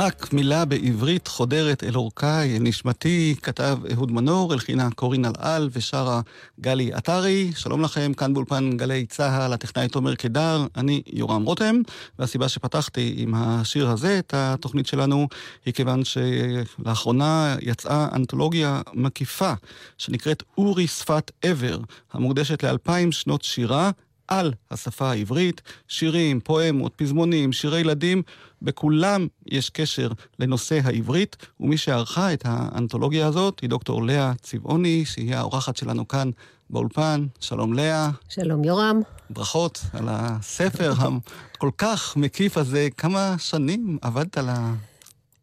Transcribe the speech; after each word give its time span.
רק 0.00 0.32
מילה 0.32 0.64
בעברית 0.64 1.28
חודרת 1.28 1.84
אל 1.84 1.96
אורכי, 1.96 2.58
נשמתי, 2.60 3.34
כתב 3.42 3.78
אהוד 3.92 4.12
מנור, 4.12 4.52
הלחינה 4.52 4.88
קורין 4.94 5.24
אלעל 5.24 5.68
ושרה 5.72 6.20
גלי 6.60 6.92
עטרי. 6.92 7.52
שלום 7.56 7.82
לכם, 7.82 8.12
כאן 8.14 8.34
באולפן 8.34 8.76
גלי 8.76 9.06
צה"ל, 9.06 9.52
הטכנאי 9.52 9.88
תומר 9.88 10.14
קדר, 10.14 10.66
אני 10.76 11.02
יורם 11.12 11.44
רותם, 11.44 11.76
והסיבה 12.18 12.48
שפתחתי 12.48 13.14
עם 13.16 13.34
השיר 13.34 13.88
הזה 13.88 14.18
את 14.18 14.34
התוכנית 14.36 14.86
שלנו, 14.86 15.28
היא 15.66 15.74
כיוון 15.74 16.02
שלאחרונה 16.04 17.56
יצאה 17.62 18.08
אנתולוגיה 18.12 18.82
מקיפה, 18.94 19.52
שנקראת 19.98 20.42
אורי 20.58 20.86
שפת 20.86 21.30
עבר, 21.42 21.78
המוקדשת 22.12 22.62
לאלפיים 22.62 23.12
שנות 23.12 23.42
שירה. 23.42 23.90
על 24.28 24.52
השפה 24.70 25.10
העברית, 25.10 25.62
שירים, 25.88 26.40
פואמות, 26.40 26.92
פזמונים, 26.96 27.52
שירי 27.52 27.80
ילדים, 27.80 28.22
בכולם 28.62 29.26
יש 29.46 29.70
קשר 29.70 30.08
לנושא 30.38 30.80
העברית, 30.84 31.36
ומי 31.60 31.76
שערכה 31.76 32.32
את 32.32 32.42
האנתולוגיה 32.44 33.26
הזאת 33.26 33.60
היא 33.60 33.70
דוקטור 33.70 34.06
לאה 34.06 34.32
צבעוני, 34.42 35.04
שהיא 35.04 35.34
האורחת 35.34 35.76
שלנו 35.76 36.08
כאן 36.08 36.30
באולפן. 36.70 37.26
שלום 37.40 37.72
לאה. 37.72 38.10
שלום 38.28 38.64
יורם. 38.64 39.00
ברכות 39.30 39.80
על 39.92 40.04
הספר 40.08 40.92
הכל 40.98 41.70
כך 41.78 42.16
מקיף 42.16 42.56
הזה. 42.56 42.88
כמה 42.96 43.34
שנים 43.38 43.98
עבדת 44.02 44.38
על 44.38 44.48
ה... 44.48 44.74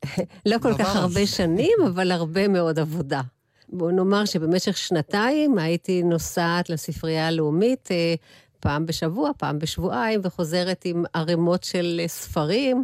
לא 0.46 0.58
כל 0.62 0.78
כך 0.78 0.96
הרבה 0.96 1.28
שנים, 1.28 1.78
אבל 1.88 2.12
הרבה 2.12 2.48
מאוד 2.48 2.80
עבודה. 2.80 3.22
בואו 3.70 3.92
נאמר 3.92 4.26
שבמשך 4.26 4.78
שנתיים 4.78 5.58
הייתי 5.58 6.04
נוסעת 6.04 6.70
לספרייה 6.70 7.28
הלאומית 7.28 7.90
אה, 7.92 8.16
פעם 8.60 8.86
בשבוע, 8.86 9.32
פעם 9.38 9.60
בשבועיים, 9.60 10.22
וחוזרת 10.24 10.82
עם 10.86 11.04
ערימות 11.14 11.64
של 11.64 12.00
אה, 12.04 12.08
ספרים. 12.08 12.84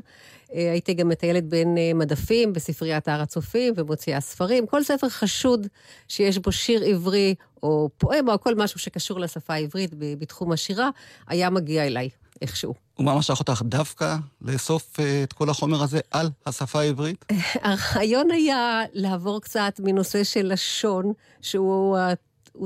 אה, 0.54 0.72
הייתי 0.72 0.94
גם 0.94 1.10
מטיילת 1.10 1.44
בין 1.44 1.78
אה, 1.78 1.92
מדפים 1.96 2.54
בספריית 2.54 3.08
הר 3.08 3.22
הצופים 3.22 3.74
ומוציאה 3.78 4.20
ספרים. 4.20 4.68
כל 4.68 4.84
ספר 4.84 5.10
חשוד 5.10 5.68
שיש 6.08 6.38
בו 6.38 6.52
שיר 6.52 6.84
עברי 6.84 7.36
או 7.64 7.90
פואמה 7.98 8.34
או 8.34 8.42
כל 8.42 8.56
משהו 8.56 8.80
שקשור 8.80 9.20
לשפה 9.20 9.54
העברית 9.54 9.92
בתחום 9.98 10.52
השירה, 10.52 10.90
היה 11.28 11.50
מגיע 11.50 11.86
אליי 11.86 12.10
איכשהו. 12.42 12.74
ומה 13.00 13.18
משך 13.18 13.40
אותך 13.40 13.62
דווקא 13.66 14.16
לאסוף 14.42 15.00
את 15.24 15.34
כל 15.34 15.50
החומר 15.50 15.84
הזה 15.84 16.00
על 16.12 16.30
השפה 16.46 16.80
העברית? 16.80 17.26
הרעיון 17.64 18.32
היה 18.32 18.82
לעבור 18.94 19.42
קצת 19.42 19.74
מנושא 19.80 20.24
של 20.24 20.54
לשון, 20.54 21.14
שהוא 21.42 21.98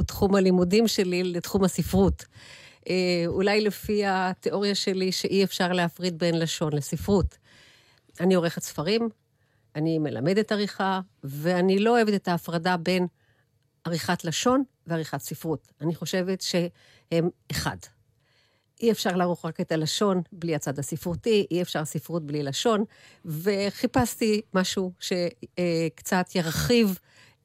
תחום 0.05 0.35
הלימודים 0.35 0.87
שלי, 0.87 1.23
לתחום 1.23 1.63
הספרות. 1.63 2.25
אה, 2.89 3.23
אולי 3.27 3.61
לפי 3.61 4.05
התיאוריה 4.05 4.75
שלי 4.75 5.11
שאי 5.11 5.43
אפשר 5.43 5.71
להפריד 5.71 6.19
בין 6.19 6.39
לשון 6.39 6.73
לספרות. 6.73 7.37
אני 8.19 8.35
עורכת 8.35 8.61
ספרים, 8.63 9.09
אני 9.75 9.99
מלמדת 9.99 10.51
עריכה, 10.51 10.99
ואני 11.23 11.79
לא 11.79 11.89
אוהבת 11.89 12.13
את 12.13 12.27
ההפרדה 12.27 12.77
בין 12.77 13.07
עריכת 13.83 14.25
לשון 14.25 14.63
ועריכת 14.87 15.21
ספרות. 15.21 15.67
אני 15.81 15.95
חושבת 15.95 16.41
שהם 16.41 17.29
אחד. 17.51 17.77
אי 18.81 18.91
אפשר 18.91 19.15
לערוך 19.15 19.45
רק 19.45 19.61
את 19.61 19.71
הלשון 19.71 20.21
בלי 20.31 20.55
הצד 20.55 20.79
הספרותי, 20.79 21.47
אי 21.51 21.61
אפשר 21.61 21.85
ספרות 21.85 22.25
בלי 22.25 22.43
לשון, 22.43 22.83
וחיפשתי 23.25 24.41
משהו 24.53 24.91
שקצת 24.99 26.35
ירחיב 26.35 26.99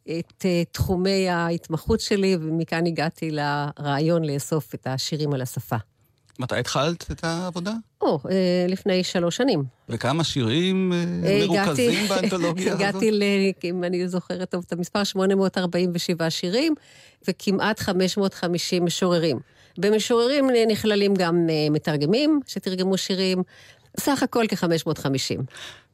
את 0.05 0.45
אה, 0.45 0.63
תחומי 0.73 1.29
ההתמחות 1.29 2.01
שלי, 2.01 2.37
ומכאן 2.41 2.87
הגעתי 2.87 3.31
לרעיון 3.31 4.25
לאסוף 4.25 4.75
את 4.75 4.87
השירים 4.87 5.33
על 5.33 5.43
השפה. 5.43 5.77
מתי 6.39 6.57
התחלת 6.57 7.11
את 7.11 7.25
העבודה? 7.25 7.73
או, 8.01 8.19
אה, 8.31 8.67
לפני 8.69 9.05
שלוש 9.05 9.37
שנים. 9.37 9.65
וכמה 9.89 10.25
שירים 10.25 10.93
אה, 10.93 11.47
מרוכזים 11.47 12.09
באנתולוגיה 12.09 12.73
הזאת? 12.73 12.81
הגעתי, 12.81 13.11
אם 13.65 13.85
אני 13.85 14.09
זוכרת 14.09 14.51
טוב 14.51 14.65
את 14.67 14.73
המספר, 14.73 15.05
847 15.05 16.31
שירים, 16.31 16.75
וכמעט 17.29 17.81
550 17.81 18.85
משוררים. 18.85 19.39
במשוררים 19.79 20.51
נכללים 20.69 21.15
גם 21.15 21.47
מתרגמים 21.71 22.41
שתרגמו 22.47 22.99
שירים, 22.99 23.43
סך 24.01 24.23
הכל 24.23 24.45
כ-550. 24.49 25.41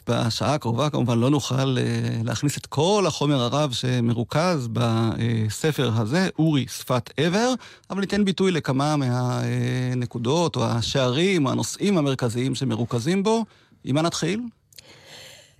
בשעה 0.08 0.54
הקרובה 0.54 0.90
כמובן 0.90 1.18
לא 1.18 1.30
נוכל 1.30 1.78
אה, 1.78 1.82
להכניס 2.24 2.58
את 2.58 2.66
כל 2.66 3.04
החומר 3.06 3.40
הרב 3.40 3.72
שמרוכז 3.72 4.68
בספר 4.72 5.90
הזה, 5.94 6.28
אורי 6.38 6.66
שפת 6.68 7.10
עבר, 7.16 7.54
אבל 7.90 8.00
ניתן 8.00 8.24
ביטוי 8.24 8.52
לכמה 8.52 8.96
מהנקודות 8.96 10.56
או 10.56 10.64
השערים 10.64 11.46
או 11.46 11.50
הנושאים 11.50 11.98
המרכזיים 11.98 12.54
שמרוכזים 12.54 13.22
בו. 13.22 13.44
עם 13.84 13.94
מה 13.94 14.02
נתחיל? 14.02 14.40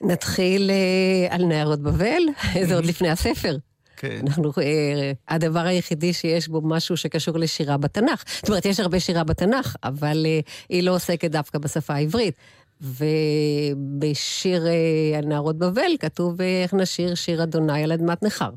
נתחיל 0.03 0.71
אה, 0.71 1.35
על 1.35 1.45
נערות 1.45 1.81
בבל, 1.81 2.23
זה 2.69 2.75
עוד 2.75 2.85
לפני 2.85 3.09
הספר. 3.09 3.57
כן. 3.97 4.21
אנחנו, 4.27 4.53
אה, 4.63 5.13
הדבר 5.29 5.61
היחידי 5.61 6.13
שיש 6.13 6.49
בו 6.49 6.61
משהו 6.65 6.97
שקשור 6.97 7.39
לשירה 7.39 7.77
בתנ"ך. 7.77 8.25
זאת 8.37 8.49
אומרת, 8.49 8.65
יש 8.65 8.81
הרבה 8.81 9.01
שירה 9.01 9.25
בתנ"ך, 9.25 9.77
אבל 9.85 10.27
היא 10.69 10.83
לא 10.83 10.95
עוסקת 10.95 11.31
דווקא 11.31 11.59
בשפה 11.59 11.95
העברית. 11.95 12.35
ובשיר 12.81 14.67
אה, 14.67 15.19
הנערות 15.19 15.59
בבל 15.59 15.97
כתוב 16.01 16.41
אה, 16.41 16.63
איך 16.63 16.75
נשיר 16.75 17.15
שיר 17.15 17.43
אדוני 17.43 17.85
על 17.85 17.93
אדמת 17.93 18.23
נכר. 18.23 18.51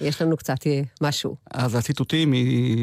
יש 0.00 0.22
לנו 0.22 0.36
קצת 0.36 0.66
אה, 0.66 0.80
משהו. 1.00 1.36
אז 1.50 1.74
הציטוטים 1.74 2.34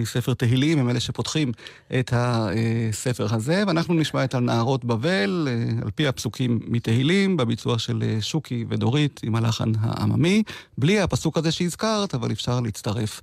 מספר 0.01 0.33
תהילים 0.33 0.79
הם 0.79 0.89
אלה 0.89 0.99
שפותחים 0.99 1.51
את 1.99 2.13
הספר 2.15 3.35
הזה, 3.35 3.63
ואנחנו 3.67 3.93
נשמע 3.93 4.23
את 4.23 4.33
הנערות 4.33 4.85
בבל, 4.85 5.47
על 5.81 5.91
פי 5.91 6.07
הפסוקים 6.07 6.59
מתהילים, 6.67 7.37
בביצוע 7.37 7.79
של 7.79 8.17
שוקי 8.19 8.65
ודורית 8.69 9.19
עם 9.23 9.35
הלחן 9.35 9.71
העממי, 9.79 10.43
בלי 10.77 10.99
הפסוק 10.99 11.37
הזה 11.37 11.51
שהזכרת, 11.51 12.15
אבל 12.15 12.31
אפשר 12.31 12.59
להצטרף 12.59 13.21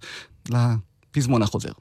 לפזמון 0.50 1.42
החוזר. 1.42 1.72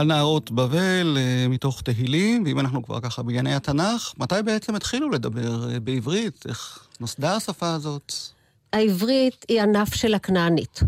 על 0.00 0.06
נערות 0.06 0.50
בבל 0.50 1.16
אה, 1.16 1.48
מתוך 1.48 1.82
תהילים, 1.82 2.42
ואם 2.44 2.60
אנחנו 2.60 2.82
כבר 2.82 3.00
ככה 3.00 3.22
בענייני 3.22 3.54
התנ"ך, 3.54 4.14
מתי 4.18 4.34
בעצם 4.44 4.74
התחילו 4.74 5.10
לדבר 5.10 5.72
אה, 5.72 5.80
בעברית? 5.80 6.44
איך 6.48 6.88
נוסדה 7.00 7.36
השפה 7.36 7.74
הזאת? 7.74 8.12
העברית 8.72 9.46
היא 9.48 9.62
ענף 9.62 9.94
של 9.94 10.14
הכנענית. 10.14 10.80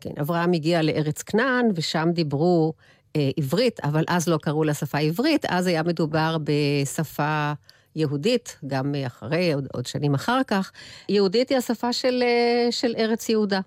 כן, 0.00 0.10
אברהם 0.20 0.52
הגיע 0.52 0.82
לארץ 0.82 1.22
כנען, 1.22 1.66
ושם 1.74 2.08
דיברו 2.12 2.72
אה, 3.16 3.30
עברית, 3.36 3.80
אבל 3.80 4.04
אז 4.08 4.28
לא 4.28 4.36
קראו 4.36 4.64
לה 4.64 4.74
שפה 4.74 4.98
עברית, 4.98 5.44
אז 5.48 5.66
היה 5.66 5.82
מדובר 5.82 6.36
בשפה 6.44 7.52
יהודית, 7.96 8.58
גם 8.66 8.94
אחרי, 9.06 9.52
עוד, 9.52 9.66
עוד 9.72 9.86
שנים 9.86 10.14
אחר 10.14 10.40
כך. 10.46 10.72
יהודית 11.08 11.48
היא 11.48 11.58
השפה 11.58 11.92
של, 11.92 12.22
אה, 12.22 12.72
של 12.72 12.94
ארץ 12.98 13.28
יהודה. 13.28 13.60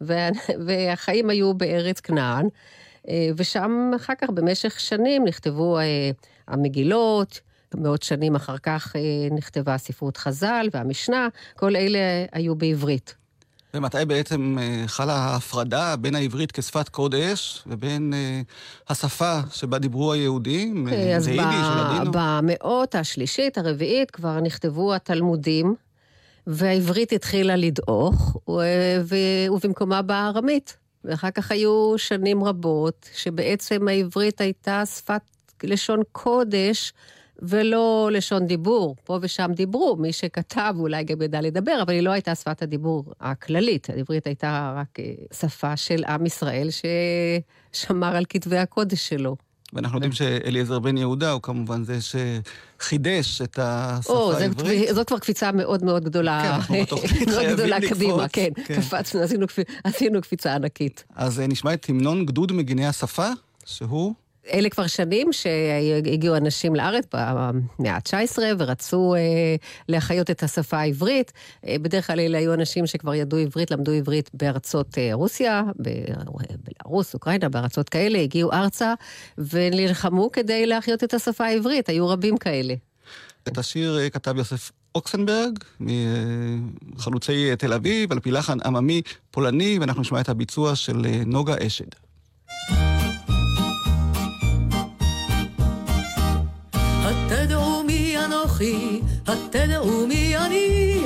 והחיים 0.66 1.30
היו 1.30 1.54
בארץ 1.54 2.00
כנען. 2.00 2.48
אה, 3.08 3.28
ושם 3.36 3.90
אחר 3.96 4.12
כך, 4.20 4.30
במשך 4.30 4.80
שנים, 4.80 5.24
נכתבו 5.24 5.78
אה, 5.78 6.10
המגילות, 6.48 7.40
מאות 7.74 8.02
שנים 8.02 8.34
אחר 8.34 8.58
כך 8.58 8.96
אה, 8.96 9.00
נכתבה 9.36 9.78
ספרות 9.78 10.16
חז"ל 10.16 10.68
והמשנה, 10.72 11.28
כל 11.56 11.76
אלה 11.76 11.98
היו 12.32 12.54
בעברית. 12.54 13.14
ומתי 13.74 14.04
בעצם 14.06 14.56
חלה 14.86 15.14
ההפרדה 15.14 15.96
בין 15.96 16.14
העברית 16.14 16.52
כשפת 16.52 16.88
קודש 16.88 17.62
ובין 17.66 18.12
השפה 18.88 19.40
שבה 19.52 19.78
דיברו 19.78 20.12
היהודים? 20.12 20.86
זה 21.18 21.30
יידיש, 21.30 21.66
לדינו? 21.78 22.10
במאות 22.12 22.94
השלישית, 22.94 23.58
הרביעית, 23.58 24.10
כבר 24.10 24.40
נכתבו 24.40 24.94
התלמודים, 24.94 25.74
והעברית 26.46 27.12
התחילה 27.12 27.56
לדעוך, 27.56 28.36
ובמקומה 29.48 30.02
באה 30.02 30.26
ארמית. 30.28 30.76
ואחר 31.06 31.30
כך 31.30 31.52
היו 31.52 31.94
שנים 31.96 32.44
רבות 32.44 33.08
שבעצם 33.14 33.88
העברית 33.88 34.40
הייתה 34.40 34.86
שפת 34.86 35.20
לשון 35.62 36.02
קודש 36.12 36.92
ולא 37.38 38.08
לשון 38.12 38.46
דיבור. 38.46 38.96
פה 39.04 39.18
ושם 39.22 39.50
דיברו, 39.54 39.96
מי 39.96 40.12
שכתב 40.12 40.74
אולי 40.78 41.04
גם 41.04 41.22
ידע 41.22 41.40
לדבר, 41.40 41.78
אבל 41.82 41.92
היא 41.92 42.00
לא 42.00 42.10
הייתה 42.10 42.34
שפת 42.34 42.62
הדיבור 42.62 43.04
הכללית. 43.20 43.90
העברית 43.90 44.26
הייתה 44.26 44.74
רק 44.76 45.00
אה, 45.00 45.14
שפה 45.32 45.76
של 45.76 46.04
עם 46.04 46.26
ישראל 46.26 46.68
ששמר 47.72 48.16
על 48.16 48.24
כתבי 48.28 48.58
הקודש 48.58 49.08
שלו. 49.08 49.36
ואנחנו 49.72 49.96
יודעים 49.96 50.12
שאליעזר 50.12 50.78
בן 50.78 50.96
יהודה 50.96 51.30
הוא 51.30 51.42
כמובן 51.42 51.84
זה 51.84 51.98
שחידש 52.00 53.42
את 53.42 53.58
השפה 53.62 54.34
העברית. 54.38 54.94
זאת 54.94 55.06
כבר 55.06 55.18
קפיצה 55.18 55.52
מאוד 55.52 55.84
מאוד 55.84 56.04
גדולה. 56.04 56.40
כן, 56.42 56.48
אנחנו 56.48 56.76
בתוכנית 56.82 57.28
חייבים 57.30 57.66
לקפוץ. 57.66 57.92
קדימה, 57.92 58.28
כן, 58.28 58.48
כן. 58.64 58.76
קפצנו, 58.76 59.20
עשינו, 59.20 59.46
עשינו 59.84 60.22
קפיצה 60.22 60.54
ענקית. 60.54 61.04
אז 61.14 61.40
אה, 61.40 61.46
נשמע 61.46 61.74
את 61.74 61.86
המנון 61.88 62.26
גדוד 62.26 62.52
מגיני 62.52 62.86
השפה, 62.86 63.28
שהוא? 63.64 64.14
אלה 64.52 64.68
כבר 64.68 64.86
שנים 64.86 65.32
שהגיעו 65.32 66.36
אנשים 66.36 66.74
לארץ 66.74 67.04
במאה 67.14 67.94
ה-19 67.94 68.38
ורצו 68.58 69.14
אה, 69.14 69.20
להחיות 69.88 70.30
את 70.30 70.42
השפה 70.42 70.78
העברית. 70.78 71.32
אה, 71.66 71.76
בדרך 71.82 72.06
כלל 72.06 72.20
אלה 72.20 72.38
היו 72.38 72.54
אנשים 72.54 72.86
שכבר 72.86 73.14
ידעו 73.14 73.38
עברית, 73.38 73.70
למדו 73.70 73.92
עברית 73.92 74.30
בארצות 74.34 74.98
אה, 74.98 75.10
רוסיה, 75.12 75.62
בלרוס, 76.64 77.14
אוקראינה, 77.14 77.48
בארצות 77.48 77.88
כאלה, 77.88 78.18
הגיעו 78.18 78.52
ארצה 78.52 78.94
ונלחמו 79.38 80.32
כדי 80.32 80.66
להחיות 80.66 81.04
את 81.04 81.14
השפה 81.14 81.44
העברית, 81.44 81.88
היו 81.88 82.08
רבים 82.08 82.36
כאלה. 82.36 82.74
את 83.48 83.58
השיר 83.58 83.98
אה, 83.98 84.10
כתב 84.10 84.34
יוסף 84.36 84.70
אוקסנברג, 84.94 85.58
מחלוצי 86.94 87.56
תל 87.58 87.72
אביב, 87.72 88.12
על 88.12 88.20
פי 88.20 88.30
לחן 88.30 88.58
עממי 88.64 89.02
פולני, 89.30 89.78
ואנחנו 89.80 90.00
נשמע 90.00 90.20
את 90.20 90.28
הביצוע 90.28 90.76
של 90.76 91.06
אה, 91.06 91.22
נוגה 91.26 91.54
אשד. 91.66 92.05
מי 98.60 98.66
אנוכי, 98.68 99.00
התדעו 99.26 100.06
מי 100.06 100.36
אני, 100.36 101.00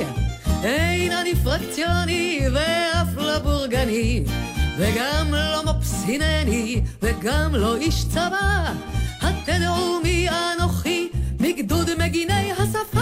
אין 0.63 1.11
אני 1.11 1.35
פרקציוני 1.35 2.39
ואף 2.53 3.07
לא 3.17 3.39
בורגני, 3.39 4.23
וגם 4.77 5.33
לא 5.33 5.63
מפסינני, 5.65 6.81
וגם 7.01 7.55
לא 7.55 7.75
איש 7.75 8.05
צבא, 8.05 8.73
התדעו 9.21 9.99
מי 10.03 10.27
אנוכי, 10.29 11.09
מגדוד 11.39 11.89
מגיני 11.97 12.51
השפה. 12.51 12.99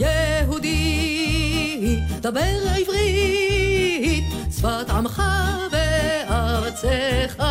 יהודי, 0.00 2.00
דבר 2.20 2.40
עברית, 2.76 4.24
שפת 4.56 4.90
עמך 4.90 5.22
וארצך. 5.70 7.42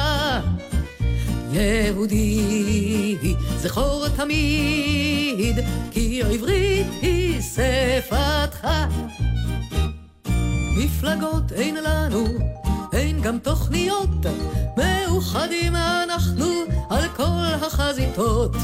יהודי, 1.56 3.16
זכור 3.68 4.06
תמיד, 4.16 5.60
כי 5.92 6.24
עברית 6.24 6.88
היא 7.02 7.42
שפתך. 7.42 8.68
מפלגות 10.78 11.52
אין 11.52 11.76
לנו, 11.76 12.26
אין 12.94 13.22
גם 13.22 13.40
תוכניות, 13.40 14.26
מאוחדים 14.78 15.76
אנחנו 15.76 16.46
על 16.90 17.08
כל 17.16 17.66
החזיתות. 17.66 18.56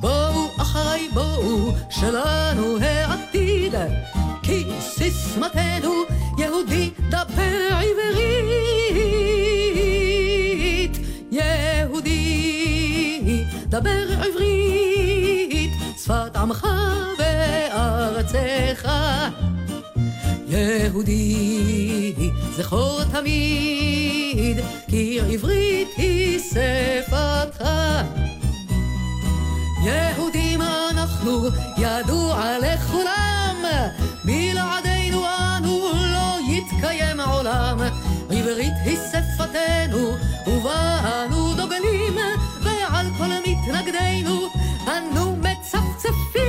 בואו 0.00 0.48
אחריי 0.58 1.08
בואו, 1.14 1.72
שלנו 1.90 2.78
העתיד, 2.80 3.74
כי 4.42 4.64
סיסמתנו 4.80 5.92
יהודי 6.38 6.90
דבר 7.10 7.68
עברית. 7.70 8.61
דבר 13.72 14.06
עברית, 14.12 15.70
שפת 16.04 16.36
עמך 16.36 16.66
וארצך. 17.18 18.88
יהודי, 20.48 22.14
זכור 22.56 23.00
תמיד, 23.12 24.60
כי 24.88 25.20
עברית 25.20 25.88
היא 25.96 26.38
שפתך. 26.38 27.64
יהודים 29.84 30.62
אנחנו, 30.62 31.48
ידוע 31.78 32.56
לכולם, 32.58 33.56
בלעדינו 34.24 35.24
אנו 35.26 35.92
לא 35.94 36.36
יתקיים 36.48 37.20
העולם. 37.20 37.78
עברית 38.30 38.74
היא 38.84 38.96
שפתנו, 38.96 40.16
ובה 40.46 41.00
אנו 41.26 41.54
דוגלים, 41.54 42.18
כל 43.64 43.72
מתנגדינו 43.72 44.48
אנו 44.86 45.36
מצפצפים. 45.36 46.42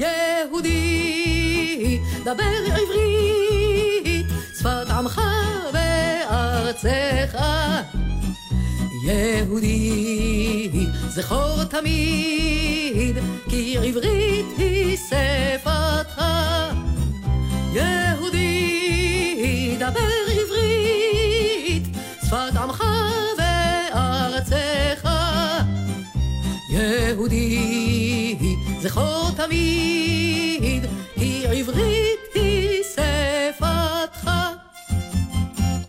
יהודי, 0.00 2.00
דבר 2.24 2.42
עברית, 2.66 4.26
שפת 4.58 4.90
עמך 4.90 5.20
וארצך. 5.72 7.38
יהודי, 9.04 10.70
זכור 11.08 11.64
תמיד, 11.64 13.16
כי 13.48 13.78
עברית 13.78 14.46
היא 14.58 14.96
שפתך. 14.96 16.22
יהודי, 17.72 19.76
דבר 19.78 20.23
תמיד, 29.46 30.86
כי 31.14 31.44
עברית 31.46 32.20
היא 32.34 32.82
שפתך. 32.82 34.30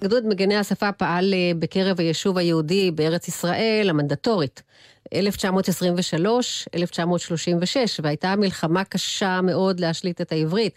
גדוד 0.04 0.26
מגני 0.26 0.56
השפה 0.56 0.92
פעל 0.92 1.34
אה, 1.34 1.52
בקרב 1.60 2.00
היישוב 2.00 2.38
היהודי 2.38 2.92
בארץ 2.92 3.28
ישראל 3.28 3.88
המנדטורית. 3.90 4.64
1923, 5.14 6.68
1936, 6.76 8.00
והייתה 8.04 8.36
מלחמה 8.36 8.84
קשה 8.84 9.42
מאוד 9.42 9.80
להשליט 9.80 10.22
את 10.22 10.32
העברית. 10.32 10.74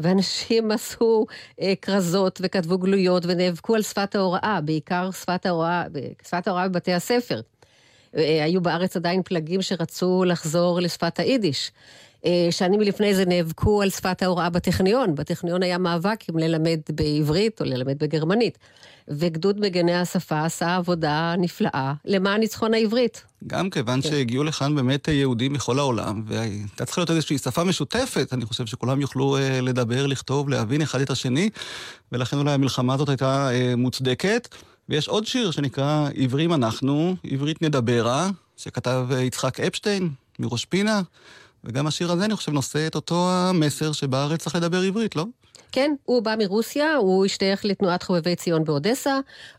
ואנשים 0.00 0.70
עשו 0.72 1.26
אה, 1.60 1.72
כרזות 1.82 2.40
וכתבו 2.42 2.78
גלויות 2.78 3.22
ונאבקו 3.26 3.74
על 3.74 3.82
שפת 3.82 4.14
ההוראה, 4.14 4.60
בעיקר 4.64 5.10
שפת 5.10 5.46
ההוראה, 5.46 5.84
שפת 6.28 6.48
ההוראה 6.48 6.68
בבתי 6.68 6.92
הספר. 6.92 7.40
אה, 8.16 8.44
היו 8.44 8.60
בארץ 8.60 8.96
עדיין 8.96 9.22
פלגים 9.24 9.62
שרצו 9.62 10.24
לחזור 10.24 10.80
לשפת 10.80 11.18
היידיש. 11.18 11.72
אה, 12.26 12.48
שנים 12.50 12.80
לפני 12.80 13.14
זה 13.14 13.24
נאבקו 13.24 13.82
על 13.82 13.90
שפת 13.90 14.22
ההוראה 14.22 14.50
בטכניון. 14.50 15.14
בטכניון 15.14 15.62
היה 15.62 15.78
מאבק 15.78 16.24
אם 16.30 16.38
ללמד 16.38 16.80
בעברית 16.90 17.60
או 17.60 17.66
ללמד 17.66 17.98
בגרמנית. 17.98 18.58
וגדוד 19.08 19.60
מגני 19.60 19.94
השפה 19.94 20.44
עשה 20.44 20.76
עבודה 20.76 21.34
נפלאה 21.38 21.92
למען 22.04 22.40
ניצחון 22.40 22.74
העברית. 22.74 23.24
גם 23.46 23.70
כיוון 23.70 24.02
כן. 24.02 24.08
שהגיעו 24.08 24.44
לכאן 24.44 24.74
באמת 24.74 25.08
יהודים 25.08 25.52
מכל 25.52 25.78
העולם, 25.78 26.22
והייתה 26.26 26.84
צריכה 26.84 27.00
להיות 27.00 27.10
איזושהי 27.10 27.38
שפה 27.38 27.64
משותפת, 27.64 28.32
אני 28.32 28.46
חושב 28.46 28.66
שכולם 28.66 29.00
יוכלו 29.00 29.36
אה, 29.36 29.60
לדבר, 29.60 30.06
לכתוב, 30.06 30.48
להבין 30.48 30.82
אחד 30.82 31.00
את 31.00 31.10
השני, 31.10 31.50
ולכן 32.12 32.36
אולי 32.36 32.52
המלחמה 32.52 32.94
הזאת 32.94 33.08
הייתה 33.08 33.50
אה, 33.52 33.76
מוצדקת. 33.76 34.48
ויש 34.88 35.08
עוד 35.08 35.26
שיר 35.26 35.50
שנקרא 35.50 36.08
עברים 36.16 36.52
אנחנו, 36.52 37.16
עברית 37.30 37.62
נדברה, 37.62 38.30
שכתב 38.56 39.06
יצחק 39.18 39.60
אפשטיין 39.60 40.10
מראש 40.38 40.64
פינה. 40.64 41.02
וגם 41.64 41.86
השיר 41.86 42.12
הזה, 42.12 42.24
אני 42.24 42.36
חושב, 42.36 42.52
נושא 42.52 42.86
את 42.86 42.94
אותו 42.94 43.28
המסר 43.30 43.92
שבארץ 43.92 44.40
צריך 44.40 44.56
לדבר 44.56 44.80
עברית, 44.80 45.16
לא? 45.16 45.24
כן, 45.72 45.94
הוא 46.04 46.22
בא 46.22 46.34
מרוסיה, 46.38 46.94
הוא 46.94 47.24
השתייך 47.24 47.64
לתנועת 47.64 48.02
חובבי 48.02 48.36
ציון 48.36 48.64
באודסה, 48.64 49.18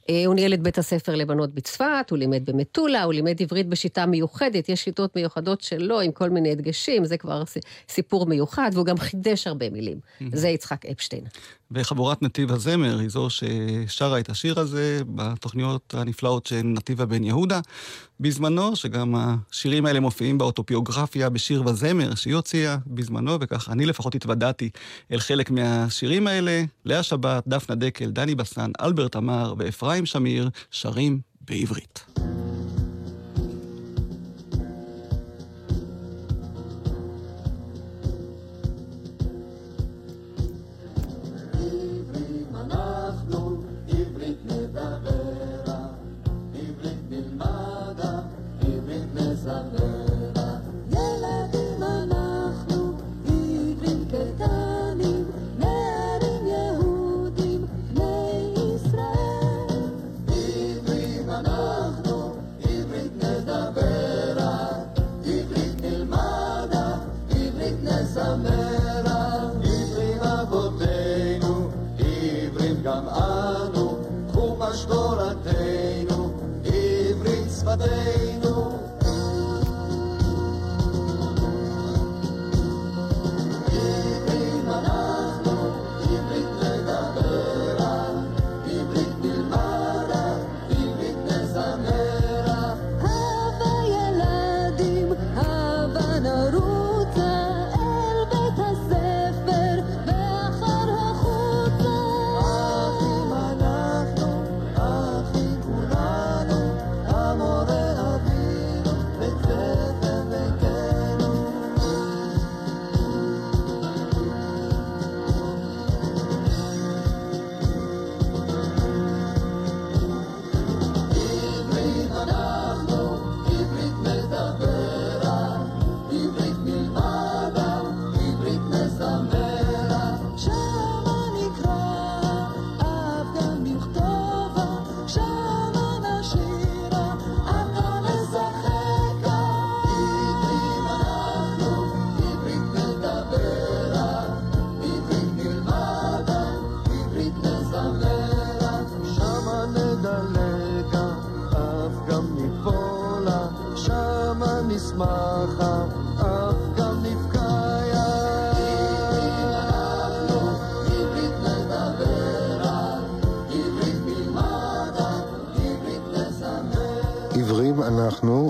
אה, 0.10 0.24
הוא 0.25 0.36
ניהל 0.36 0.53
את 0.53 0.62
בית 0.62 0.77
הספר 0.77 1.15
לבנות 1.15 1.53
בצפת, 1.53 2.07
הוא 2.10 2.17
לימד 2.17 2.46
במטולה, 2.46 3.03
הוא 3.03 3.13
לימד 3.13 3.41
עברית 3.41 3.67
בשיטה 3.67 4.05
מיוחדת, 4.05 4.69
יש 4.69 4.84
שיטות 4.84 5.15
מיוחדות 5.15 5.62
שלו 5.62 6.01
עם 6.01 6.12
כל 6.12 6.29
מיני 6.29 6.51
הדגשים, 6.51 7.05
זה 7.05 7.17
כבר 7.17 7.43
סיפור 7.89 8.25
מיוחד, 8.25 8.72
והוא 8.74 8.86
גם 8.86 8.98
חידש 8.98 9.48
הרבה 9.48 9.69
מילים. 9.69 10.00
זה 10.34 10.48
יצחק 10.50 10.86
אפשטיין. 10.86 11.24
וחבורת 11.71 12.21
נתיב 12.21 12.51
הזמר 12.51 13.00
היא 13.00 13.09
זו 13.09 13.27
ששרה 13.29 14.19
את 14.19 14.29
השיר 14.29 14.59
הזה 14.59 15.01
בתוכניות 15.15 15.93
הנפלאות 15.97 16.45
של 16.45 16.62
נתיבה 16.63 17.05
בן 17.05 17.24
יהודה. 17.24 17.59
בזמנו, 18.19 18.75
שגם 18.75 19.15
השירים 19.15 19.86
האלה 19.86 20.00
מופיעים 20.00 20.38
באוטופיוגרפיה 20.38 21.29
בשיר 21.29 21.63
וזמר 21.65 22.15
שהיא 22.15 22.36
הוציאה 22.36 22.77
בזמנו, 22.88 23.38
וכך 23.41 23.69
אני 23.69 23.86
לפחות 23.86 24.15
התוודעתי 24.15 24.69
אל 25.12 25.19
חלק 25.19 25.51
מהשירים 25.51 26.27
האלה. 26.27 26.63
לאה 26.86 27.03
שבת, 27.03 27.43
דפנה 27.47 27.75
דקל, 27.75 28.09
דני 28.09 28.36
בסן, 28.36 28.71
אלברט 28.81 29.15
אמר 29.15 29.53
ואפרים 29.57 30.05
שמיר 30.05 30.50
שרים 30.71 31.19
בעברית. 31.41 32.05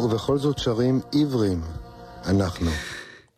ובכל 0.08 0.38
זאת 0.38 0.58
שרים 0.58 1.00
עברים, 1.14 1.62
אנחנו. 2.26 2.97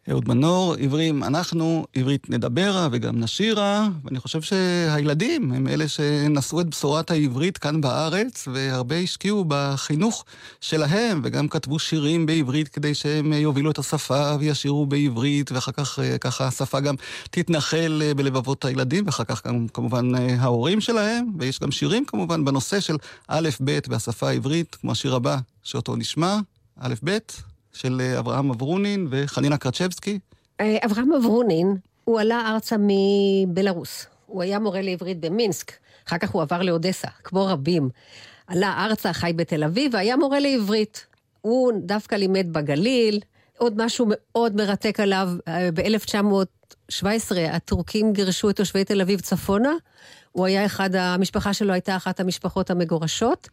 אהוד 0.10 0.28
מנור, 0.28 0.76
עברים 0.80 1.24
אנחנו, 1.24 1.86
עברית 1.96 2.30
נדברה 2.30 2.88
וגם 2.92 3.20
נשירה, 3.20 3.88
ואני 4.04 4.20
חושב 4.20 4.42
שהילדים 4.42 5.52
הם 5.52 5.68
אלה 5.68 5.88
שנשאו 5.88 6.62
את 6.62 6.70
בשורת 6.70 7.12
העברית 7.12 7.58
כאן 7.58 7.82
בארץ, 7.82 8.48
והרבה 8.54 8.96
השקיעו 8.96 9.46
בחינוך 9.48 10.26
שלהם, 10.62 11.22
וגם 11.24 11.48
כתבו 11.48 11.80
שירים 11.80 12.26
בעברית 12.26 12.68
כדי 12.68 12.94
שהם 12.94 13.34
יובילו 13.34 13.72
את 13.72 13.80
השפה 13.80 14.36
וישירו 14.40 14.86
בעברית, 14.86 15.52
ואחר 15.52 15.72
כך 15.72 16.00
ככה 16.22 16.48
השפה 16.48 16.80
גם 16.80 16.96
תתנחל 17.32 18.02
בלבבות 18.16 18.66
הילדים, 18.66 19.06
ואחר 19.06 19.24
כך 19.24 19.48
גם 19.48 19.68
כמובן 19.68 20.16
ההורים 20.16 20.82
שלהם, 20.82 21.32
ויש 21.40 21.60
גם 21.60 21.72
שירים 21.72 22.06
כמובן 22.06 22.46
בנושא 22.46 22.80
של 22.80 22.96
א', 23.28 23.50
ב' 23.64 23.80
בשפה 23.90 24.30
העברית, 24.30 24.76
כמו 24.82 24.92
השיר 24.92 25.16
הבא 25.16 25.38
שאותו 25.64 25.96
נשמע, 25.96 26.38
א' 26.80 26.94
ב', 27.04 27.18
של 27.80 28.02
אה, 28.02 28.20
אברהם 28.20 28.50
אברונין 28.50 29.08
וחנינה 29.10 29.58
קרצ'בסקי. 29.58 30.20
אה, 30.60 30.78
אברהם 30.86 31.14
אברונין, 31.14 31.78
הוא 32.06 32.20
עלה 32.20 32.50
ארצה 32.50 32.76
מבלארוס. 32.80 34.06
הוא 34.26 34.42
היה 34.42 34.60
מורה 34.60 34.82
לעברית 34.82 35.20
במינסק, 35.20 35.72
אחר 36.08 36.18
כך 36.18 36.30
הוא 36.30 36.42
עבר 36.42 36.62
לאודסה, 36.62 37.08
כמו 37.24 37.46
רבים. 37.46 37.90
עלה 38.48 38.86
ארצה, 38.86 39.14
חי 39.14 39.32
בתל 39.36 39.64
אביב, 39.64 39.94
והיה 39.94 40.18
מורה 40.18 40.40
לעברית. 40.40 41.06
הוא 41.42 41.72
דווקא 41.76 42.16
לימד 42.16 42.54
בגליל. 42.54 43.20
עוד 43.58 43.74
משהו 43.86 44.06
מאוד 44.10 44.56
מרתק 44.56 45.00
עליו, 45.00 45.30
אה, 45.48 45.70
ב-1917 45.74 47.06
הטורקים 47.52 48.14
גירשו 48.14 48.50
את 48.50 48.56
תושבי 48.56 48.84
תל 48.84 49.02
אביב 49.02 49.20
צפונה. 49.20 49.74
הוא 50.32 50.46
היה 50.46 50.66
אחד, 50.66 50.96
המשפחה 50.96 51.54
שלו 51.54 51.74
הייתה 51.74 51.96
אחת 51.96 52.20
המשפחות 52.20 52.70
המגורשות. 52.70 53.50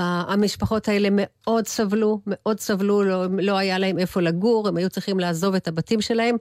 המשפחות 0.00 0.88
האלה 0.88 1.08
מאוד 1.10 1.66
סבלו, 1.66 2.20
מאוד 2.26 2.60
סבלו, 2.60 3.02
לא, 3.02 3.26
לא 3.38 3.56
היה 3.58 3.78
להם 3.78 3.98
איפה 3.98 4.20
לגור, 4.20 4.68
הם 4.68 4.76
היו 4.76 4.90
צריכים 4.90 5.20
לעזוב 5.20 5.54
את 5.54 5.68
הבתים 5.68 6.00
שלהם. 6.00 6.36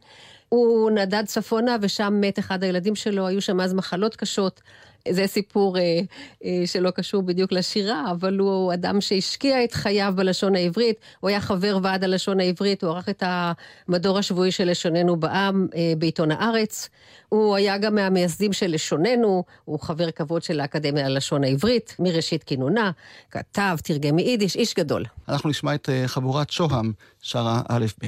הוא 0.50 0.92
נדד 0.92 1.24
צפונה 1.26 1.78
ושם 1.82 2.18
מת 2.22 2.40
אחד 2.40 2.64
הילדים 2.64 2.96
שלו, 2.96 3.28
היו 3.28 3.42
שם 3.42 3.60
אז 3.62 3.74
מחלות 3.74 4.16
קשות. 4.16 4.62
זה 5.10 5.28
סיפור 5.28 5.78
אה, 5.78 6.00
אה, 6.46 6.62
שלא 6.66 6.92
קשור 6.92 7.22
בדיוק 7.22 7.52
לשירה, 7.52 8.12
אבל 8.12 8.38
הוא 8.38 8.74
אדם 8.74 9.02
שהשקיע 9.02 9.64
את 9.64 9.74
חייו 9.74 10.14
בלשון 10.16 10.56
העברית. 10.56 10.96
הוא 11.20 11.30
היה 11.30 11.42
חבר 11.42 11.78
ועד 11.84 12.04
הלשון 12.04 12.40
העברית, 12.40 12.84
הוא 12.84 12.92
ערך 12.92 13.10
את 13.10 13.24
המדור 13.26 14.18
השבועי 14.18 14.52
של 14.52 14.70
לשוננו 14.70 15.16
בעם 15.16 15.68
אה, 15.76 15.94
בעיתון 15.98 16.32
הארץ. 16.32 16.90
הוא 17.30 17.56
היה 17.56 17.78
גם 17.78 17.96
מהמייסדים 17.96 18.54
של 18.54 18.72
לשוננו, 18.72 19.44
הוא 19.66 19.80
חבר 19.80 20.12
כבוד 20.12 20.44
של 20.44 20.60
האקדמיה 20.60 21.10
ללשון 21.10 21.44
העברית, 21.44 21.96
מראשית 22.00 22.44
כינונה, 22.44 22.92
כתב, 23.32 23.78
תרגם 23.84 24.16
מיידיש, 24.16 24.56
איש 24.56 24.74
גדול. 24.76 25.06
אנחנו 25.30 25.50
נשמע 25.50 25.76
את 25.76 25.90
אה, 25.90 26.08
חבורת 26.08 26.50
שוהם, 26.50 26.92
שרה 27.22 27.62
א' 27.70 27.86
ב'. 28.04 28.08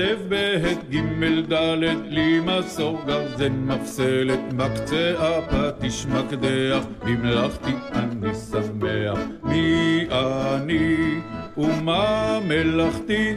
ב', 0.00 0.64
ג', 0.90 1.52
ד', 1.52 1.84
לי 2.08 2.40
מסור 2.40 3.02
גרזן 3.06 3.52
מפסלת, 3.52 4.40
מקצה 4.52 5.14
פטיש 5.50 6.06
מקדח, 6.06 6.84
במלאכתי 7.04 7.70
אני 7.92 8.34
שמח. 8.34 9.18
מי 9.42 10.06
אני 10.10 11.20
ומה 11.56 12.38
מלאכתי? 12.48 13.34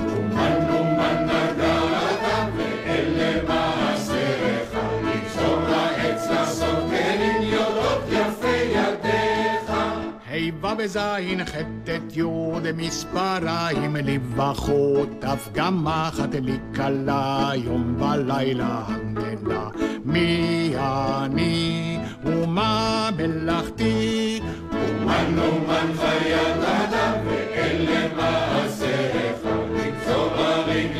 אומן 0.00 0.69
ה' 10.62 10.74
בזין 10.74 11.44
ח' 11.44 11.54
י' 12.16 12.22
מספריים 12.76 13.96
לבחות, 13.96 15.24
אף 15.24 15.48
גם 15.52 15.84
מחט 15.84 16.34
לי 16.34 16.58
קלה 16.72 17.50
יום 17.54 17.94
בלילה 17.98 18.82
המנה. 18.86 19.68
מי 20.04 20.72
אני 20.76 21.98
ומה 22.24 23.10
מלאכתי? 23.16 24.40
אומן 24.72 25.38
אומן 25.38 25.92
חיית 25.96 26.64
אדם 26.64 27.12
ואלה 27.26 28.08
מעשיך 28.16 29.46
לקצור 29.74 30.30
הריג 30.34 30.90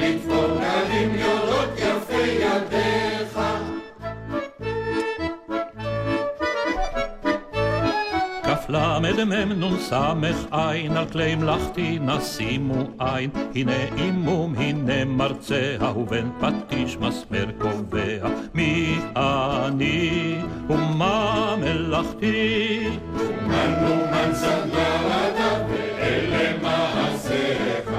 סמך 9.90 10.36
עין 10.50 10.96
על 10.96 11.06
כלי 11.08 11.34
מלאכתי 11.34 11.98
נשימו 12.00 12.84
עין. 12.98 13.30
הנה 13.54 13.76
אימום 13.96 14.54
הנה 14.58 15.04
מרצה 15.04 15.76
ובן 15.96 16.28
פטיש 16.40 16.96
מסמר 16.96 17.46
קובע 17.58 18.28
מי 18.54 18.98
אני 19.16 20.38
ומה 20.68 21.56
מלאכתי. 21.60 22.88
אומן 23.18 23.74
אומן 23.86 24.34
סנדלתה 24.34 25.66
ואלה 25.68 26.52
מעשיך 26.62 27.89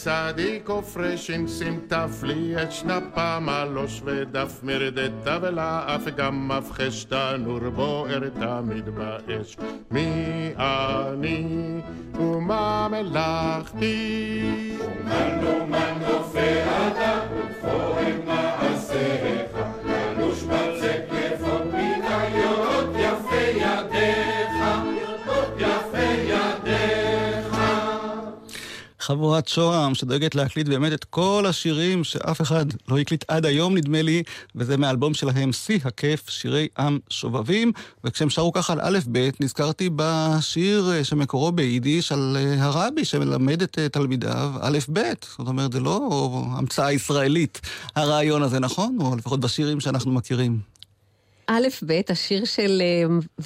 וצדיק 0.00 0.68
עופרשין 0.68 1.46
סמטף 1.46 2.22
לי 2.22 2.62
את 2.62 2.72
שנפה 2.72 3.38
מלוש 3.40 4.02
ודף 4.04 4.60
מרדתה 4.62 5.38
ולאף 5.42 6.02
גם 6.16 6.48
מפחש 6.48 7.04
תנור 7.04 7.70
בוער 7.70 8.28
תמיד 8.28 8.88
באש. 8.88 9.56
מי 9.90 10.10
אני 10.56 11.80
ומה 12.14 12.88
מלאכתי? 12.90 14.42
אומן 14.80 15.46
אומן 15.46 15.94
נופל 16.08 16.62
אתה 16.88 17.20
חבורת 29.10 29.48
שוהם 29.48 29.94
שדואגת 29.94 30.34
להקליט 30.34 30.68
באמת 30.68 30.92
את 30.92 31.04
כל 31.04 31.44
השירים 31.48 32.04
שאף 32.04 32.40
אחד 32.40 32.66
לא 32.88 32.98
הקליט 32.98 33.24
עד 33.28 33.46
היום, 33.46 33.76
נדמה 33.76 34.02
לי, 34.02 34.22
וזה 34.54 34.76
מהאלבום 34.76 35.14
שלהם, 35.14 35.52
שיא 35.52 35.78
הכיף, 35.84 36.30
שירי 36.30 36.68
עם 36.78 36.98
שובבים. 37.08 37.72
וכשהם 38.04 38.30
שרו 38.30 38.52
ככה 38.52 38.72
על 38.72 38.80
א' 38.82 38.98
ב', 39.12 39.28
נזכרתי 39.40 39.90
בשיר 39.96 40.90
אה, 40.92 41.04
שמקורו 41.04 41.52
ביידיש 41.52 42.12
על 42.12 42.36
אה, 42.40 42.64
הרבי 42.64 43.04
שמלמד 43.04 43.62
את 43.62 43.78
אה, 43.78 43.88
תלמידיו 43.88 44.52
א' 44.60 44.78
ב'. 44.92 45.00
זאת 45.38 45.48
אומרת, 45.48 45.72
זה 45.72 45.80
לא 45.80 46.08
המצאה 46.50 46.92
ישראלית, 46.92 47.60
הרעיון 47.96 48.42
הזה, 48.42 48.58
נכון? 48.58 48.98
או 49.00 49.16
לפחות 49.16 49.40
בשירים 49.40 49.80
שאנחנו 49.80 50.12
מכירים. 50.12 50.79
א' 51.52 51.68
ב', 51.86 52.00
השיר 52.08 52.44
של 52.44 52.82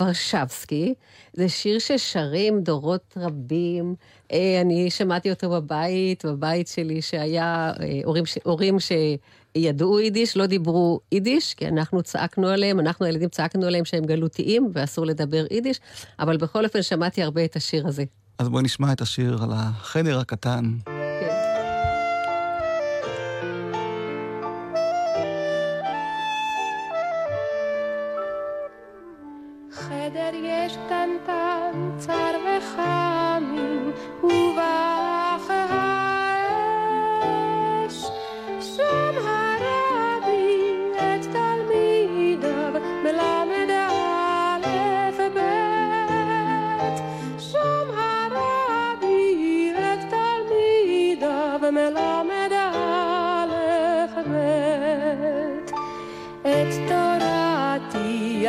ורשבסקי, 0.01 0.95
זה 1.33 1.49
שיר 1.49 1.79
ששרים 1.79 2.61
דורות 2.61 3.15
רבים. 3.17 3.95
אני 4.33 4.91
שמעתי 4.91 5.31
אותו 5.31 5.51
בבית, 5.51 6.25
בבית 6.25 6.69
שלי, 6.69 7.03
שהיה 7.03 7.73
הורים, 8.05 8.25
הורים 8.45 8.77
שידעו 8.81 10.01
יידיש, 10.01 10.37
לא 10.37 10.47
דיברו 10.47 11.01
יידיש, 11.13 11.55
כי 11.55 11.69
אנחנו 11.69 12.03
צעקנו 12.03 12.49
עליהם, 12.49 12.81
אנחנו 12.81 13.07
הילדים 13.07 13.29
צעקנו 13.29 13.67
עליהם 13.67 13.85
שהם 13.85 14.05
גלותיים 14.05 14.71
ואסור 14.73 15.07
לדבר 15.07 15.45
יידיש, 15.51 15.81
אבל 16.19 16.37
בכל 16.37 16.65
אופן 16.65 16.83
שמעתי 16.83 17.23
הרבה 17.23 17.45
את 17.45 17.57
השיר 17.57 17.87
הזה. 17.87 18.05
אז 18.39 18.49
בואי 18.49 18.63
נשמע 18.63 18.93
את 18.93 19.01
השיר 19.01 19.43
על 19.43 19.51
החדר 19.53 20.19
הקטן. 20.19 20.65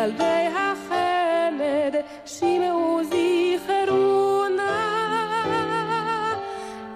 ילדי 0.06 0.48
החמד, 0.56 1.94
שמעו 2.26 3.02
זכרו 3.04 4.44
נא. 4.58 4.86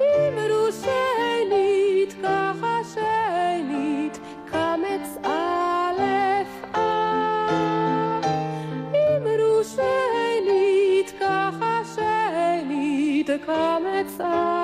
אמרו 0.01 0.71
שנית, 0.71 2.13
ככה 2.23 2.79
שנית, 2.93 4.19
קמץ 4.51 5.17
א' 5.23 6.01
א'. 6.73 6.77
אה. 6.77 8.19
אמרו 9.17 9.63
שנית, 9.63 11.13
ככה 11.19 11.81
שנית, 11.95 13.29
קמץ 13.45 14.21
א'. 14.21 14.58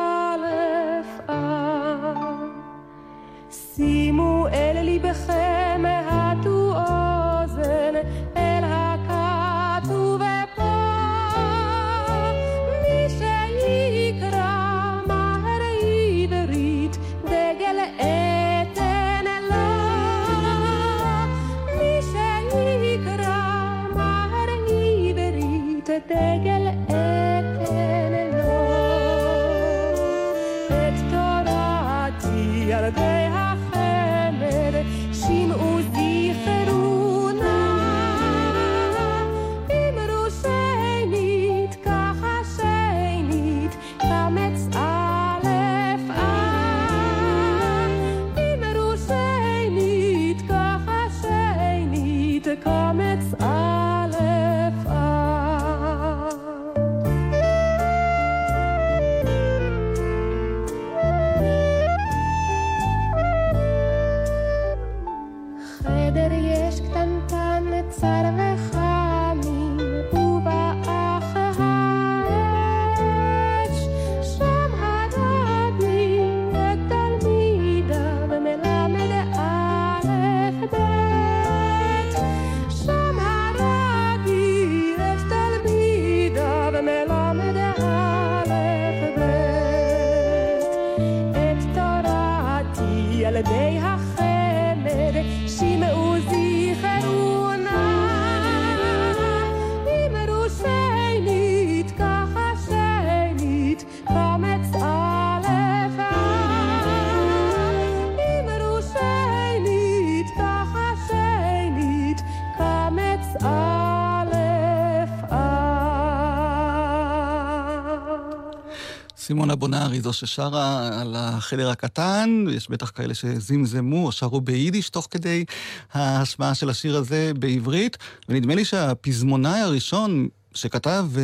סימונה 119.35 119.55
בונארי 119.55 120.01
זו 120.01 120.13
ששרה 120.13 120.89
על 121.01 121.15
החדר 121.17 121.69
הקטן, 121.69 122.45
יש 122.51 122.69
בטח 122.69 122.91
כאלה 122.95 123.13
שזמזמו 123.13 124.05
או 124.05 124.11
שרו 124.11 124.41
ביידיש 124.41 124.89
תוך 124.89 125.07
כדי 125.11 125.45
ההשמעה 125.93 126.55
של 126.55 126.69
השיר 126.69 126.97
הזה 126.97 127.31
בעברית, 127.39 127.97
ונדמה 128.29 128.55
לי 128.55 128.65
שהפזמונאי 128.65 129.59
הראשון 129.59 130.27
שכתב 130.53 131.05
uh, 131.15 131.19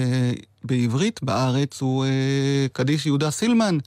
בעברית 0.64 1.24
בארץ 1.24 1.82
הוא 1.82 2.06
uh, 2.06 2.08
קדיש 2.74 3.06
יהודה 3.06 3.32
סילמן. 3.32 3.78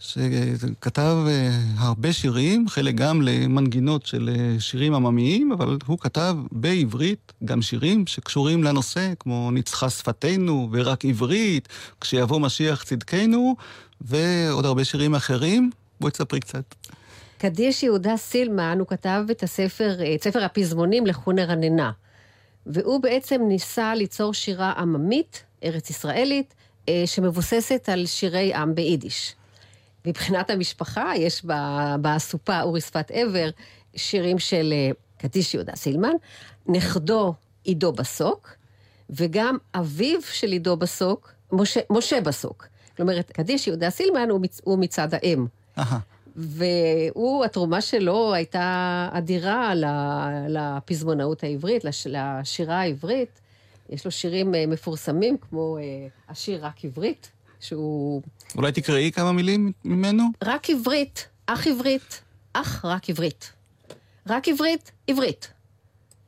שכתב 0.00 1.16
uh, 1.26 1.30
הרבה 1.78 2.12
שירים, 2.12 2.68
חלק 2.68 2.94
גם 2.94 3.22
למנגינות 3.22 4.06
של 4.06 4.30
uh, 4.32 4.60
שירים 4.60 4.94
עממיים, 4.94 5.52
אבל 5.52 5.78
הוא 5.86 5.98
כתב 5.98 6.36
בעברית 6.52 7.32
גם 7.44 7.62
שירים 7.62 8.06
שקשורים 8.06 8.64
לנושא, 8.64 9.12
כמו 9.18 9.50
ניצחה 9.50 9.90
שפתנו 9.90 10.68
ורק 10.72 11.04
עברית, 11.04 11.68
כשיבוא 12.00 12.40
משיח 12.40 12.84
צדקנו, 12.84 13.56
ועוד 14.00 14.64
הרבה 14.64 14.84
שירים 14.84 15.14
אחרים. 15.14 15.70
בואי 16.00 16.12
תספרי 16.12 16.40
קצת. 16.40 16.74
קדיש 17.38 17.82
יהודה 17.82 18.16
סילמן, 18.16 18.76
הוא 18.78 18.86
כתב 18.86 19.24
את 19.30 19.42
הספר, 19.42 19.96
את 20.14 20.22
ספר 20.24 20.44
הפזמונים 20.44 21.06
לחונר 21.06 21.50
הננה. 21.50 21.90
והוא 22.66 23.02
בעצם 23.02 23.40
ניסה 23.48 23.94
ליצור 23.94 24.34
שירה 24.34 24.72
עממית, 24.72 25.44
ארץ 25.64 25.90
ישראלית, 25.90 26.54
שמבוססת 27.06 27.88
על 27.88 28.06
שירי 28.06 28.54
עם 28.54 28.74
ביידיש. 28.74 29.34
מבחינת 30.06 30.50
המשפחה, 30.50 31.12
יש 31.16 31.44
באסופה 32.00 32.62
אורי 32.62 32.80
שפת 32.80 33.10
עבר 33.10 33.50
שירים 33.96 34.38
של 34.38 34.72
אה, 34.76 34.90
קדיש 35.18 35.54
יהודה 35.54 35.76
סילמן, 35.76 36.12
נכדו 36.66 37.34
עידו 37.64 37.92
בסוק, 37.92 38.54
וגם 39.10 39.56
אביו 39.74 40.22
של 40.22 40.48
עידו 40.48 40.76
בסוק, 40.76 41.32
משה, 41.52 41.80
משה 41.90 42.20
בסוק. 42.20 42.66
כלומר, 42.96 43.22
קדיש 43.22 43.66
יהודה 43.66 43.90
סילמן 43.90 44.30
הוא, 44.30 44.40
מצ, 44.40 44.60
הוא 44.64 44.78
מצד 44.78 45.08
האם. 45.14 45.46
והוא, 46.36 47.44
התרומה 47.44 47.80
שלו 47.80 48.34
הייתה 48.34 49.08
אדירה 49.12 49.72
לפזמונאות 50.48 51.44
העברית, 51.44 51.84
לשירה 51.84 52.80
העברית. 52.80 53.40
יש 53.88 54.04
לו 54.04 54.10
שירים 54.10 54.54
אה, 54.54 54.66
מפורסמים, 54.66 55.36
כמו 55.38 55.78
אה, 55.78 55.82
השיר 56.28 56.66
רק 56.66 56.84
עברית. 56.84 57.30
שהוא... 57.60 58.22
אולי 58.56 58.72
תקראי 58.72 59.12
כמה 59.12 59.32
מילים 59.32 59.72
ממנו? 59.84 60.24
רק 60.44 60.70
עברית, 60.70 61.28
אך 61.46 61.66
עברית, 61.66 62.20
אך 62.52 62.84
רק 62.84 63.10
עברית. 63.10 63.52
רק 64.26 64.48
עברית, 64.48 64.92
עברית. 65.08 65.48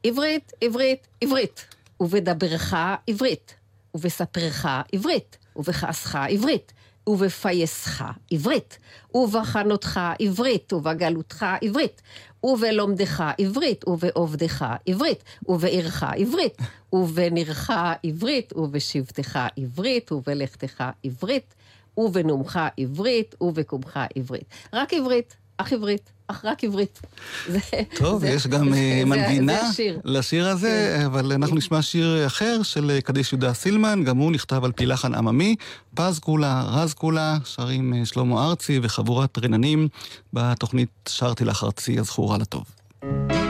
עברית, 0.05 0.53
עברית, 0.61 1.07
עברית. 1.21 1.66
ובדברך 2.01 2.75
עברית. 3.07 3.55
ובספרך 3.95 4.66
עברית. 4.92 5.38
ובכעסך 5.57 6.14
עברית. 6.31 6.73
ובפייסך 7.06 8.04
עברית, 8.30 8.78
ובחנותך 9.14 10.00
עברית, 10.18 10.72
ובגלותך 10.72 11.46
עברית, 11.60 12.02
ובלומדך 12.44 13.24
עברית, 13.38 13.88
ובעובדך 13.88 14.66
עברית, 14.86 15.24
ובעירך 15.48 16.02
עברית, 16.16 16.56
ובנרך 16.92 17.70
עברית, 18.02 18.52
ובשבתך 18.56 19.38
עברית, 19.56 20.12
ובלכתך 20.12 20.84
עברית, 21.04 21.54
ובנומך 21.96 22.60
עברית, 22.76 23.34
ובקומך 23.40 24.00
עברית. 24.16 24.44
רק 24.72 24.94
עברית, 24.94 25.36
אך 25.56 25.72
עברית. 25.72 26.12
אך 26.26 26.44
רק 26.44 26.64
עברית. 26.64 27.00
טוב, 27.94 28.20
זה, 28.20 28.28
יש 28.28 28.46
גם 28.46 28.70
זה, 28.70 28.76
אה, 28.76 29.04
מנגינה 29.04 29.60
זה, 29.62 29.72
זה 29.76 29.90
לשיר 30.04 30.48
הזה, 30.48 30.94
כן. 30.98 31.04
אבל 31.04 31.32
אנחנו 31.32 31.56
נשמע 31.56 31.82
שיר 31.82 32.26
אחר 32.26 32.62
של 32.62 32.90
אה, 32.90 33.00
קדיש 33.00 33.32
יהודה 33.32 33.54
סילמן, 33.54 34.04
גם 34.04 34.16
הוא 34.16 34.32
נכתב 34.32 34.64
על 34.64 34.72
פי 34.72 34.86
לחן 34.86 35.14
עממי. 35.14 35.56
פז 35.94 36.18
כולה, 36.18 36.62
רז 36.66 36.94
כולה, 36.94 37.36
שרים 37.44 37.94
אה, 37.94 38.04
שלמה 38.04 38.44
ארצי 38.44 38.80
וחבורת 38.82 39.38
רננים 39.38 39.88
בתוכנית 40.32 40.88
שרתי 41.08 41.44
לך 41.44 41.64
ארצי 41.64 41.98
הזכורה 41.98 42.38
לטוב. 42.38 42.64
בידינו 43.02 43.41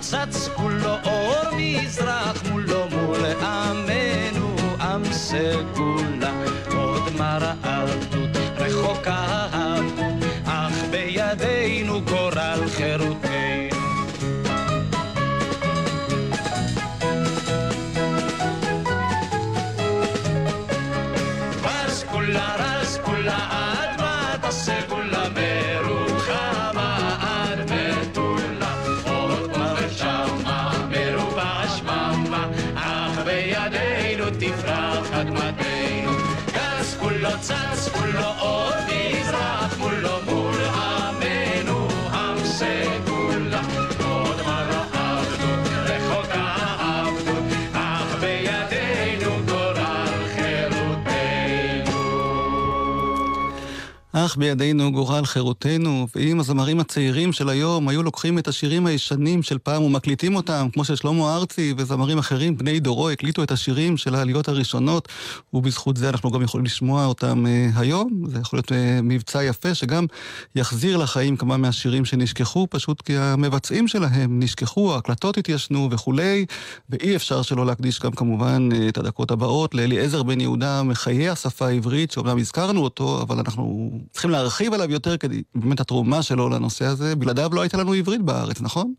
דץ 0.00 0.48
כולו 0.56 1.09
אך 54.26 54.36
בידינו 54.36 54.92
גורל 54.92 55.24
חירותנו, 55.24 56.06
ואם 56.14 56.40
הזמרים 56.40 56.80
הצעירים 56.80 57.32
של 57.32 57.48
היום 57.48 57.88
היו 57.88 58.02
לוקחים 58.02 58.38
את 58.38 58.48
השירים 58.48 58.86
הישנים 58.86 59.42
של 59.42 59.58
פעם 59.58 59.82
ומקליטים 59.82 60.36
אותם, 60.36 60.68
כמו 60.72 60.84
ששלמה 60.84 61.36
ארצי 61.36 61.74
וזמרים 61.76 62.18
אחרים, 62.18 62.56
בני 62.56 62.80
דורו, 62.80 63.10
הקליטו 63.10 63.42
את 63.42 63.50
השירים 63.50 63.96
של 63.96 64.14
העליות 64.14 64.48
הראשונות, 64.48 65.08
ובזכות 65.52 65.96
זה 65.96 66.08
אנחנו 66.08 66.30
גם 66.30 66.42
יכולים 66.42 66.64
לשמוע 66.64 67.04
אותם 67.04 67.44
uh, 67.46 67.78
היום. 67.78 68.22
זה 68.26 68.38
יכול 68.38 68.56
להיות 68.56 68.72
uh, 68.72 68.74
מבצע 69.02 69.44
יפה 69.44 69.74
שגם 69.74 70.06
יחזיר 70.54 70.96
לחיים 70.96 71.36
כמה 71.36 71.56
מהשירים 71.56 72.04
שנשכחו, 72.04 72.66
פשוט 72.70 73.02
כי 73.02 73.16
המבצעים 73.16 73.88
שלהם 73.88 74.40
נשכחו, 74.40 74.94
ההקלטות 74.94 75.38
התיישנו 75.38 75.88
וכולי, 75.90 76.46
ואי 76.90 77.16
אפשר 77.16 77.42
שלא 77.42 77.66
להקדיש 77.66 78.00
גם 78.00 78.12
כמובן 78.12 78.68
uh, 78.72 78.74
את 78.88 78.98
הדקות 78.98 79.30
הבאות 79.30 79.74
לאליעזר 79.74 80.22
בן 80.22 80.40
יהודה, 80.40 80.82
מחיי 80.82 81.28
השפה 81.28 81.66
העברית, 81.66 82.10
שאומנם 82.10 82.38
הזכרנו 82.38 82.84
אותו, 82.84 83.22
אבל 83.22 83.38
אנחנו 83.38 83.90
צריכים 84.10 84.30
להרחיב 84.30 84.74
עליו 84.74 84.90
יותר 84.90 85.16
כדי, 85.16 85.42
באמת 85.54 85.80
התרומה 85.80 86.22
שלו 86.22 86.48
לנושא 86.48 86.84
הזה, 86.84 87.16
בלעדיו 87.16 87.50
לא 87.54 87.60
הייתה 87.60 87.76
לנו 87.76 87.92
עברית 87.92 88.22
בארץ, 88.22 88.60
נכון? 88.60 88.94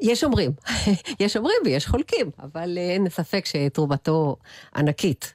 יש 0.00 0.24
אומרים, 0.24 0.50
יש 1.20 1.36
אומרים 1.36 1.56
ויש 1.64 1.86
חולקים, 1.86 2.30
אבל 2.42 2.78
אה, 2.78 2.90
אין 2.90 3.08
ספק 3.08 3.44
שתרומתו 3.46 4.36
ענקית. 4.76 5.34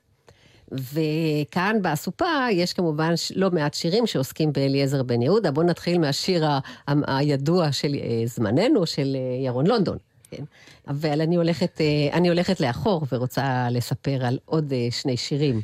וכאן 0.71 1.77
באסופה 1.81 2.25
יש 2.51 2.73
כמובן 2.73 3.13
לא 3.35 3.51
מעט 3.51 3.73
שירים 3.73 4.07
שעוסקים 4.07 4.53
באליעזר 4.53 5.03
בן 5.03 5.21
יהודה. 5.21 5.51
בואו 5.51 5.65
נתחיל 5.65 5.97
מהשיר 5.99 6.45
ה- 6.45 6.59
ה- 6.87 7.17
הידוע 7.17 7.71
של 7.71 7.95
אה, 7.95 8.23
זמננו, 8.25 8.85
של 8.85 9.15
אה, 9.15 9.45
ירון 9.45 9.67
לונדון. 9.67 9.97
כן? 10.31 10.43
אבל 10.87 11.21
אני 11.21 11.35
הולכת, 11.35 11.81
אני 12.13 12.29
הולכת 12.29 12.59
לאחור 12.59 13.05
ורוצה 13.11 13.67
לספר 13.71 14.25
על 14.25 14.37
עוד 14.45 14.73
שני 14.91 15.17
שירים. 15.17 15.61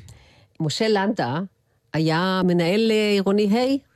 משה 0.60 0.88
לנדה 0.88 1.40
היה 1.94 2.42
מנהל 2.46 2.92
עירוני 2.92 3.48
ה' 3.58 3.90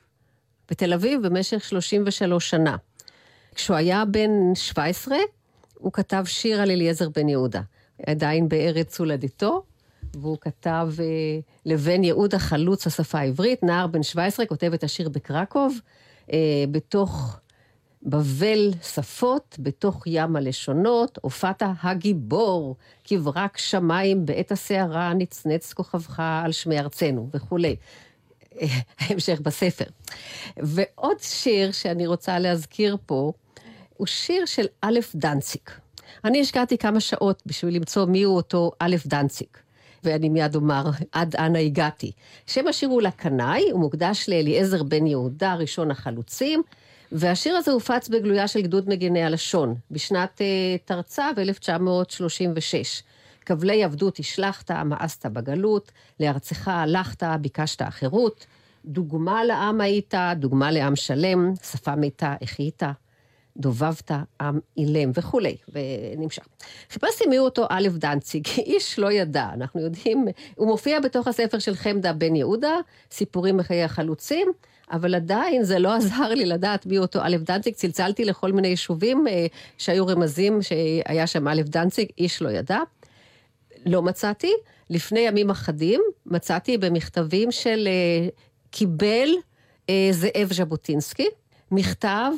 בתל 0.72 0.94
אביב 0.94 1.28
במשך 1.28 1.64
33 1.64 2.50
שנה. 2.50 2.76
כשהוא 3.56 3.78
היה 3.78 4.06
בן 4.06 4.56
17, 4.56 5.18
הוא 5.74 5.94
כתב 5.94 6.24
שיר 6.28 6.62
על 6.62 6.72
אליעזר 6.72 7.10
בן 7.10 7.30
יהודה. 7.30 7.62
עדיין 8.08 8.50
בארץ 8.50 9.00
הולדתו, 9.00 9.64
והוא 10.14 10.38
כתב 10.42 10.90
אה, 11.00 11.06
לבן 11.66 12.04
יהודה 12.04 12.40
חלוץ 12.40 12.88
השפה 12.88 13.20
העברית, 13.20 13.64
נער 13.64 13.88
בן 13.88 14.04
17, 14.04 14.46
כותב 14.46 14.74
את 14.74 14.84
השיר 14.84 15.10
בקרקוב, 15.10 15.80
אה, 16.34 16.38
בתוך 16.72 17.40
בבל 18.06 18.72
שפות, 18.82 19.56
בתוך 19.60 20.04
ים 20.06 20.36
הלשונות, 20.36 21.20
הופעת 21.22 21.64
הגיבור, 21.84 22.76
כברק 23.04 23.58
שמיים 23.58 24.26
בעת 24.26 24.52
הסערה 24.52 25.14
נצנץ 25.14 25.74
כוכבך 25.74 26.22
על 26.44 26.52
שמי 26.52 26.80
ארצנו 26.80 27.30
וכולי. 27.34 27.76
המשך 29.00 29.40
בספר. 29.42 29.86
ועוד 30.58 31.20
שיר 31.20 31.72
שאני 31.72 32.08
רוצה 32.08 32.40
להזכיר 32.40 32.98
פה, 33.06 33.32
הוא 33.98 34.08
שיר 34.08 34.46
של 34.46 34.66
א' 34.82 35.00
דנציק. 35.16 35.80
אני 36.26 36.42
השקעתי 36.42 36.78
כמה 36.78 37.00
שעות 37.00 37.44
בשביל 37.46 37.76
למצוא 37.76 38.06
מיהו 38.06 38.36
אותו 38.36 38.72
א' 38.80 38.96
דנציק. 39.06 39.60
ואני 40.04 40.30
מיד 40.30 40.56
אומר 40.56 40.84
עד 41.12 41.36
אנה 41.36 41.60
הגעתי. 41.60 42.12
שם 42.48 42.68
השיר 42.68 42.90
הוא 42.90 43.02
לקנאי, 43.02 43.72
הוא 43.72 43.80
מוקדש 43.80 44.30
לאליעזר 44.30 44.84
בן 44.84 45.08
יהודה, 45.08 45.56
ראשון 45.56 45.92
החלוצים, 45.92 46.64
והשיר 47.14 47.56
הזה 47.56 47.72
הופץ 47.72 48.10
בגלויה 48.10 48.48
של 48.48 48.62
גדוד 48.62 48.90
מגיני 48.90 49.24
הלשון, 49.24 49.76
בשנת 49.92 50.42
uh, 50.42 50.82
תרצ"ו, 50.86 51.22
1936. 51.38 53.04
כבלי 53.46 53.84
עבדות 53.84 54.20
השלכת, 54.20 54.72
מאסת 54.72 55.26
בגלות, 55.26 55.92
לארצך 56.20 56.68
הלכת, 56.68 57.24
ביקשת 57.42 57.82
החירות. 57.82 58.46
דוגמה 58.86 59.44
לעם 59.44 59.82
היית, 59.82 60.14
דוגמה 60.36 60.72
לעם 60.72 60.96
שלם, 60.96 61.54
שפה 61.72 61.96
מתה, 61.96 62.36
החיית, 62.42 62.84
דובבת, 63.58 64.12
עם 64.42 64.60
אילם 64.78 65.12
וכולי, 65.14 65.58
ונמשך. 65.70 66.48
חיפשתי 66.90 67.28
מי 67.30 67.38
הוא 67.38 67.46
אותו 67.46 67.66
א' 67.70 67.88
דנציג, 67.94 68.48
איש 68.58 69.00
לא 69.00 69.12
ידע, 69.12 69.50
אנחנו 69.54 69.82
יודעים, 69.82 70.28
הוא 70.56 70.68
מופיע 70.68 71.00
בתוך 71.00 71.28
הספר 71.28 71.60
של 71.60 71.76
חמדה 71.76 72.14
בן 72.14 72.36
יהודה, 72.36 72.76
סיפורים 73.12 73.58
מחיי 73.58 73.84
החלוצים, 73.84 74.48
אבל 74.92 75.16
עדיין 75.16 75.64
זה 75.64 75.80
לא 75.80 75.94
עזר 75.96 76.30
לי 76.30 76.46
לדעת 76.46 76.86
מי 76.86 76.98
אותו 76.98 77.20
א' 77.24 77.38
דנציג, 77.40 77.74
צלצלתי 77.74 78.26
לכל 78.26 78.52
מיני 78.52 78.68
יישובים 78.68 79.28
אה, 79.28 79.46
שהיו 79.78 80.08
רמזים 80.08 80.60
שהיה 80.62 81.28
שם 81.28 81.48
א' 81.48 81.62
דנציג, 81.66 82.08
איש 82.18 82.42
לא 82.42 82.50
ידע. 82.50 82.80
לא 83.86 84.02
מצאתי. 84.02 84.52
לפני 84.90 85.20
ימים 85.20 85.50
אחדים 85.50 86.02
מצאתי 86.26 86.78
במכתבים 86.78 87.52
של 87.52 87.88
אה, 87.88 88.28
קיבל 88.72 89.30
אה, 89.90 90.10
זאב 90.12 90.54
ז'בוטינסקי, 90.54 91.28
מכתב 91.72 92.32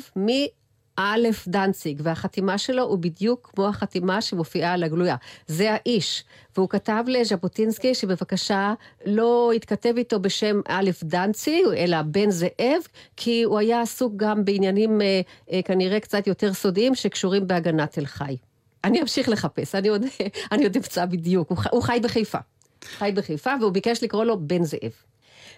א' 0.96 1.28
דנציג, 1.46 2.00
והחתימה 2.04 2.58
שלו 2.58 2.82
הוא 2.82 2.98
בדיוק 2.98 3.50
כמו 3.54 3.68
החתימה 3.68 4.20
שמופיעה 4.20 4.72
על 4.72 4.82
הגלויה. 4.82 5.16
זה 5.46 5.72
האיש. 5.72 6.24
והוא 6.56 6.68
כתב 6.68 7.04
לז'בוטינסקי 7.06 7.94
שבבקשה 7.94 8.74
לא 9.06 9.52
יתכתב 9.54 9.94
איתו 9.96 10.20
בשם 10.20 10.60
א' 10.68 10.90
דנציג, 11.02 11.66
אלא 11.76 12.02
בן 12.02 12.30
זאב, 12.30 12.82
כי 13.16 13.42
הוא 13.42 13.58
היה 13.58 13.80
עסוק 13.80 14.12
גם 14.16 14.44
בעניינים 14.44 15.00
אה, 15.00 15.20
אה, 15.52 15.62
כנראה 15.62 16.00
קצת 16.00 16.26
יותר 16.26 16.54
סודיים 16.54 16.94
שקשורים 16.94 17.46
בהגנת 17.46 17.92
תל 17.92 18.06
חי. 18.06 18.36
אני 18.84 19.02
אמשיך 19.02 19.28
לחפש, 19.28 19.74
אני 19.74 19.88
עוד, 19.88 20.02
אני 20.52 20.64
עוד 20.64 20.76
אמצא 20.76 21.06
בדיוק, 21.06 21.50
הוא, 21.50 21.58
הוא 21.70 21.82
חי 21.82 21.98
בחיפה. 22.02 22.38
חי 22.84 23.12
בחיפה, 23.14 23.50
והוא 23.60 23.72
ביקש 23.72 24.02
לקרוא 24.02 24.24
לו 24.24 24.40
בן 24.40 24.64
זאב. 24.64 24.92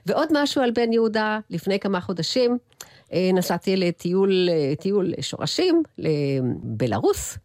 ועוד 0.06 0.28
משהו 0.32 0.62
על 0.62 0.70
בן 0.70 0.92
יהודה, 0.92 1.38
לפני 1.50 1.78
כמה 1.78 2.00
חודשים 2.00 2.58
נסעתי 3.12 3.76
לטיול 3.76 4.48
אה, 4.50 4.74
טיול 4.76 5.12
שורשים 5.20 5.82
לבלארוס, 5.98 7.38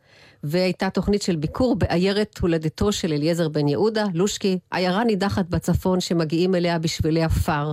והייתה 0.43 0.89
תוכנית 0.89 1.21
של 1.21 1.35
ביקור 1.35 1.75
בעיירת 1.75 2.37
הולדתו 2.37 2.91
של 2.91 3.13
אליעזר 3.13 3.49
בן 3.49 3.67
יהודה, 3.67 4.05
לושקי, 4.13 4.59
עיירה 4.71 5.03
נידחת 5.03 5.45
בצפון 5.45 5.99
שמגיעים 5.99 6.55
אליה 6.55 6.79
בשבילי 6.79 7.23
עפר. 7.23 7.71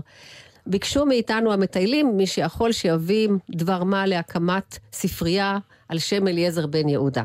ביקשו 0.66 1.06
מאיתנו 1.06 1.52
המטיילים, 1.52 2.16
מי 2.16 2.26
שיכול 2.26 2.72
שיביא 2.72 3.28
דבר 3.50 3.84
מה 3.84 4.06
להקמת 4.06 4.78
ספרייה 4.92 5.58
על 5.88 5.98
שם 5.98 6.28
אליעזר 6.28 6.66
בן 6.66 6.88
יהודה. 6.88 7.22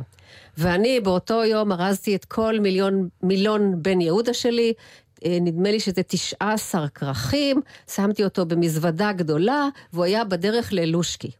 ואני 0.58 1.00
באותו 1.00 1.44
יום 1.44 1.72
ארזתי 1.72 2.16
את 2.16 2.26
כל 2.26 2.60
מיליון, 2.60 3.10
מילון 3.24 3.76
בן 3.82 4.02
יהודה 4.02 4.34
שלי, 4.34 4.74
אה, 4.74 4.80
נדמה 5.26 5.72
לי 5.72 5.80
שזה 5.80 6.04
19 6.04 6.88
כרכים, 6.90 7.62
שמתי 7.96 8.24
אותו 8.24 8.46
במזוודה 8.46 9.12
גדולה, 9.14 9.68
והוא 9.94 10.06
היה 10.06 10.24
בדרך 10.24 10.74
ללושקי. 10.74 11.32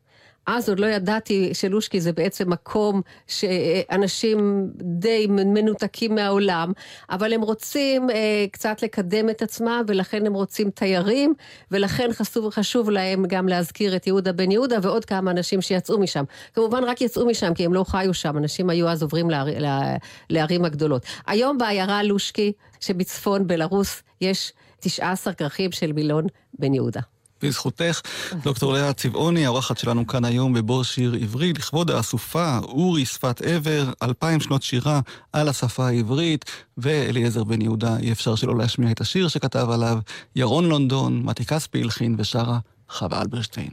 אז 0.48 0.70
עוד 0.70 0.80
לא 0.80 0.86
ידעתי 0.86 1.54
שלושקי 1.54 2.02
זה 2.02 2.14
בעצם 2.14 2.50
מקום 2.50 3.02
שאנשים 3.28 4.70
די 4.76 5.28
מנותקים 5.30 6.16
מהעולם, 6.16 6.72
אבל 7.10 7.34
הם 7.34 7.42
רוצים 7.42 8.10
אה, 8.10 8.46
קצת 8.52 8.82
לקדם 8.84 9.30
את 9.30 9.42
עצמם, 9.42 9.84
ולכן 9.88 10.26
הם 10.26 10.34
רוצים 10.34 10.70
תיירים, 10.70 11.34
ולכן 11.72 12.10
חשוב, 12.14 12.50
חשוב 12.50 12.90
להם 12.90 13.26
גם 13.28 13.48
להזכיר 13.48 13.96
את 13.96 14.08
יהודה 14.08 14.32
בן 14.32 14.52
יהודה 14.52 14.78
ועוד 14.82 15.06
כמה 15.06 15.32
אנשים 15.32 15.62
שיצאו 15.62 16.00
משם. 16.00 16.24
כמובן 16.54 16.84
רק 16.84 17.02
יצאו 17.02 17.26
משם 17.26 17.54
כי 17.54 17.66
הם 17.66 17.74
לא 17.74 17.84
חיו 17.84 18.14
שם, 18.14 18.38
אנשים 18.38 18.70
היו 18.70 18.90
אז 18.90 19.04
עוברים 19.04 19.30
לער, 19.30 19.48
לערים 20.30 20.66
הגדולות. 20.66 21.06
היום 21.28 21.58
בעיירה 21.58 22.04
לושקי 22.04 22.52
שבצפון 22.80 23.48
בלרוס 23.48 24.04
יש 24.22 24.54
19 24.80 25.34
כרכים 25.34 25.72
של 25.72 25.94
מילון 25.94 26.28
בן 26.60 26.74
יהודה. 26.74 27.15
בזכותך, 27.48 28.02
דוקטור 28.44 28.74
לאה 28.74 28.94
צבעוני, 28.94 29.46
האורחת 29.46 29.78
שלנו 29.78 30.08
כאן 30.08 30.26
היום 30.26 30.54
בבור 30.54 30.84
שיר 30.84 31.16
עברי, 31.22 31.54
לכבוד 31.54 31.92
האסופה 31.92 32.58
אורי 32.64 33.06
שפת 33.06 33.42
עבר, 33.42 33.92
אלפיים 34.04 34.40
שנות 34.40 34.64
שירה 34.64 35.00
על 35.34 35.50
השפה 35.50 35.88
העברית, 35.88 36.46
ואליעזר 36.78 37.44
בן 37.44 37.62
יהודה, 37.62 37.98
אי 37.98 38.12
אפשר 38.12 38.36
שלא 38.36 38.58
להשמיע 38.58 38.92
את 38.92 39.02
השיר 39.02 39.28
שכתב 39.28 39.68
עליו, 39.70 39.98
ירון 40.36 40.66
לונדון, 40.66 41.22
מתי 41.24 41.46
כספי 41.46 41.82
הלחין 41.82 42.16
ושרה 42.18 42.60
חווה 42.90 43.22
אלברשטיין. 43.22 43.70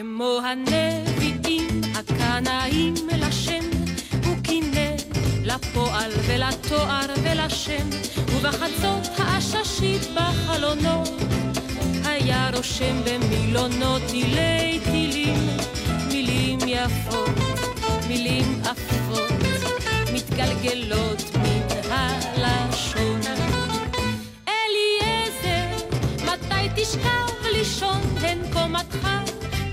כמו 0.00 0.38
הנביאים 0.44 1.80
הקנאים 1.94 2.94
לשם, 3.18 3.64
הוא 4.26 4.36
קינא 4.42 4.90
לפועל 5.44 6.10
ולתואר 6.26 7.06
ולשם, 7.22 7.88
ובחצות 8.36 9.08
העששית 9.18 10.02
בחלונו, 10.14 11.02
היה 12.04 12.50
רושם 12.56 12.96
במילונו 13.04 13.98
תילי 13.98 14.80
תילים, 14.84 15.46
מילים 16.08 16.58
יפות, 16.66 17.30
מילים 18.08 18.62
עפות, 18.64 19.32
מתגלגלות 20.14 21.22
מן 21.42 21.90
הלשון. 21.90 23.20
אליעזר, 24.48 25.86
מתי 26.24 26.82
תשכב 26.82 27.46
לישון 27.52 28.00
הן 28.20 28.38
קומתך? 28.52 29.29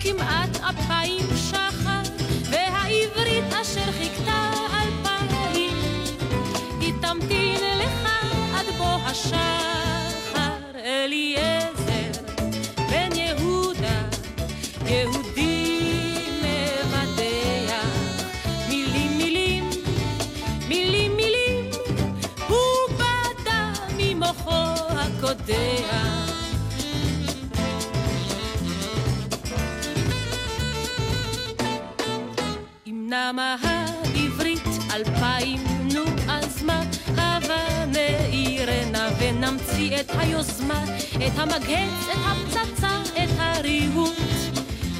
כמעט 0.08 0.58
אפיים 0.70 1.26
שחר, 1.50 2.02
והעברית 2.50 3.54
אשר 3.62 3.92
חיכתה 3.92 4.52
אלפיים, 4.74 5.78
היא 6.80 6.94
תמתין 7.02 7.62
לך 7.80 8.10
עד 8.56 8.66
בוא 8.78 8.98
השחר. 9.06 9.77
נמה 33.38 33.56
העברית 33.62 34.68
אלפיים, 34.94 35.60
נו 35.94 36.04
אז 36.30 36.64
מה? 36.64 36.84
הבה 37.18 37.86
נעירנה 37.86 39.10
ונמציא 39.20 40.00
את 40.00 40.12
היוזמה, 40.18 40.84
את 41.16 41.32
המגהץ, 41.40 42.08
את 42.12 42.18
הפצצה, 42.26 43.02
את 43.14 43.30
הריהוט. 43.38 44.18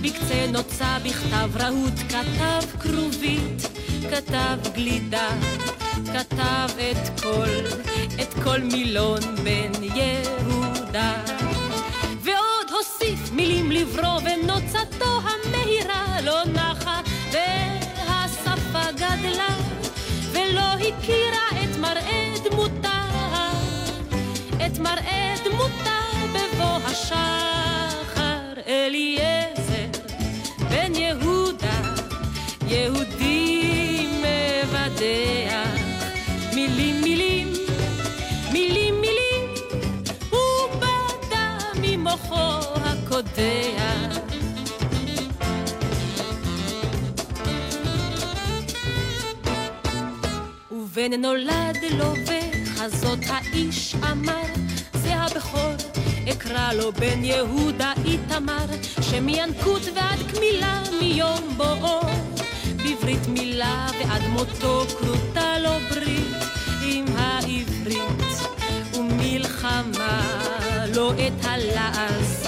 בקצה 0.02 0.46
נוצה 0.52 0.98
בכתב 1.04 1.58
רהוט, 1.58 1.94
כתב 2.10 2.80
כרובית, 2.80 3.62
כתב 4.12 4.58
גלידה, 4.76 5.30
כתב 6.14 6.70
את 6.92 7.22
כל, 7.22 7.78
את 8.22 8.34
כל 8.44 8.62
מילון 8.62 9.20
בן 9.44 9.84
יהודה. 9.84 11.14
ועוד 12.22 12.70
הוסיף 12.70 13.32
מילים 13.32 13.72
לברוא 13.72 14.20
ונוצתו 14.26 15.17
מראה 24.80 25.36
דמותה 25.46 26.00
בבוא 26.34 26.78
השחר. 26.86 28.38
אליעזר, 28.68 29.88
בן 30.70 30.96
יהודה, 30.96 31.82
יהודי 32.68 34.08
מבדח, 34.20 35.82
מילים 36.56 37.02
מילים, 37.02 37.54
מילים 38.52 39.02
מילים, 39.02 39.54
הוא 40.30 40.70
בדה 40.78 41.58
ממוחו 41.82 42.60
הקודח. 42.76 44.18
ובן 50.72 51.14
נולד 51.22 51.78
לו 51.92 52.14
וחזות 52.26 53.20
האיש 53.28 53.96
אמר, 54.12 54.67
אקרא 56.48 56.74
לו 56.74 56.92
בן 56.92 57.24
יהודה 57.24 57.94
איתמר, 58.06 58.66
שמינקות 59.02 59.82
ועד 59.96 60.20
קמילה 60.32 60.84
מיום 61.00 61.54
בואו, 61.58 62.02
בברית 62.76 63.28
מילה 63.28 63.88
ועד 64.00 64.22
מותו 64.28 64.86
כרותה 65.00 65.60
לו 65.60 65.70
ברית 65.90 66.36
עם 66.84 67.06
העברית, 67.18 68.24
ומלחמה 68.94 70.46
לא 70.96 71.14
את 71.14 71.46
הלעז 71.46 72.48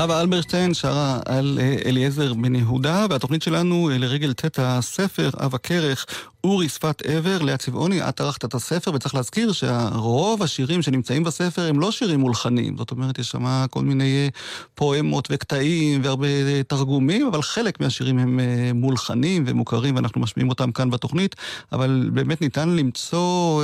חווה 0.00 0.20
אלברשטיין 0.20 0.74
שרה 0.74 1.20
על 1.26 1.58
אה, 1.60 1.76
אליעזר 1.86 2.34
בן 2.34 2.54
יהודה, 2.54 3.06
והתוכנית 3.10 3.42
שלנו 3.42 3.90
אה, 3.90 3.98
לרגל 3.98 4.32
ט' 4.32 4.58
הספר, 4.58 5.30
אב 5.44 5.54
הכרך, 5.54 6.06
אורי 6.44 6.68
שפת 6.68 7.02
עבר, 7.06 7.42
לאה 7.42 7.56
צבעוני, 7.56 8.08
את 8.08 8.20
ערכת 8.20 8.44
את 8.44 8.54
הספר, 8.54 8.90
וצריך 8.94 9.14
להזכיר 9.14 9.52
שרוב 9.52 10.42
השירים 10.42 10.82
שנמצאים 10.82 11.24
בספר 11.24 11.62
הם 11.62 11.80
לא 11.80 11.90
שירים 11.90 12.20
מולחנים. 12.20 12.76
זאת 12.76 12.90
אומרת, 12.90 13.18
יש 13.18 13.28
שם 13.28 13.66
כל 13.70 13.82
מיני 13.82 14.04
אה, 14.04 14.28
פואמות 14.74 15.28
וקטעים 15.30 16.00
והרבה 16.04 16.26
אה, 16.26 16.60
תרגומים, 16.68 17.26
אבל 17.26 17.42
חלק 17.42 17.80
מהשירים 17.80 18.18
הם 18.18 18.40
אה, 18.40 18.72
מולחנים 18.74 19.44
ומוכרים, 19.46 19.96
ואנחנו 19.96 20.20
משמיעים 20.20 20.48
אותם 20.48 20.72
כאן 20.72 20.90
בתוכנית, 20.90 21.36
אבל 21.72 22.10
באמת 22.12 22.40
ניתן 22.40 22.68
למצוא 22.68 23.62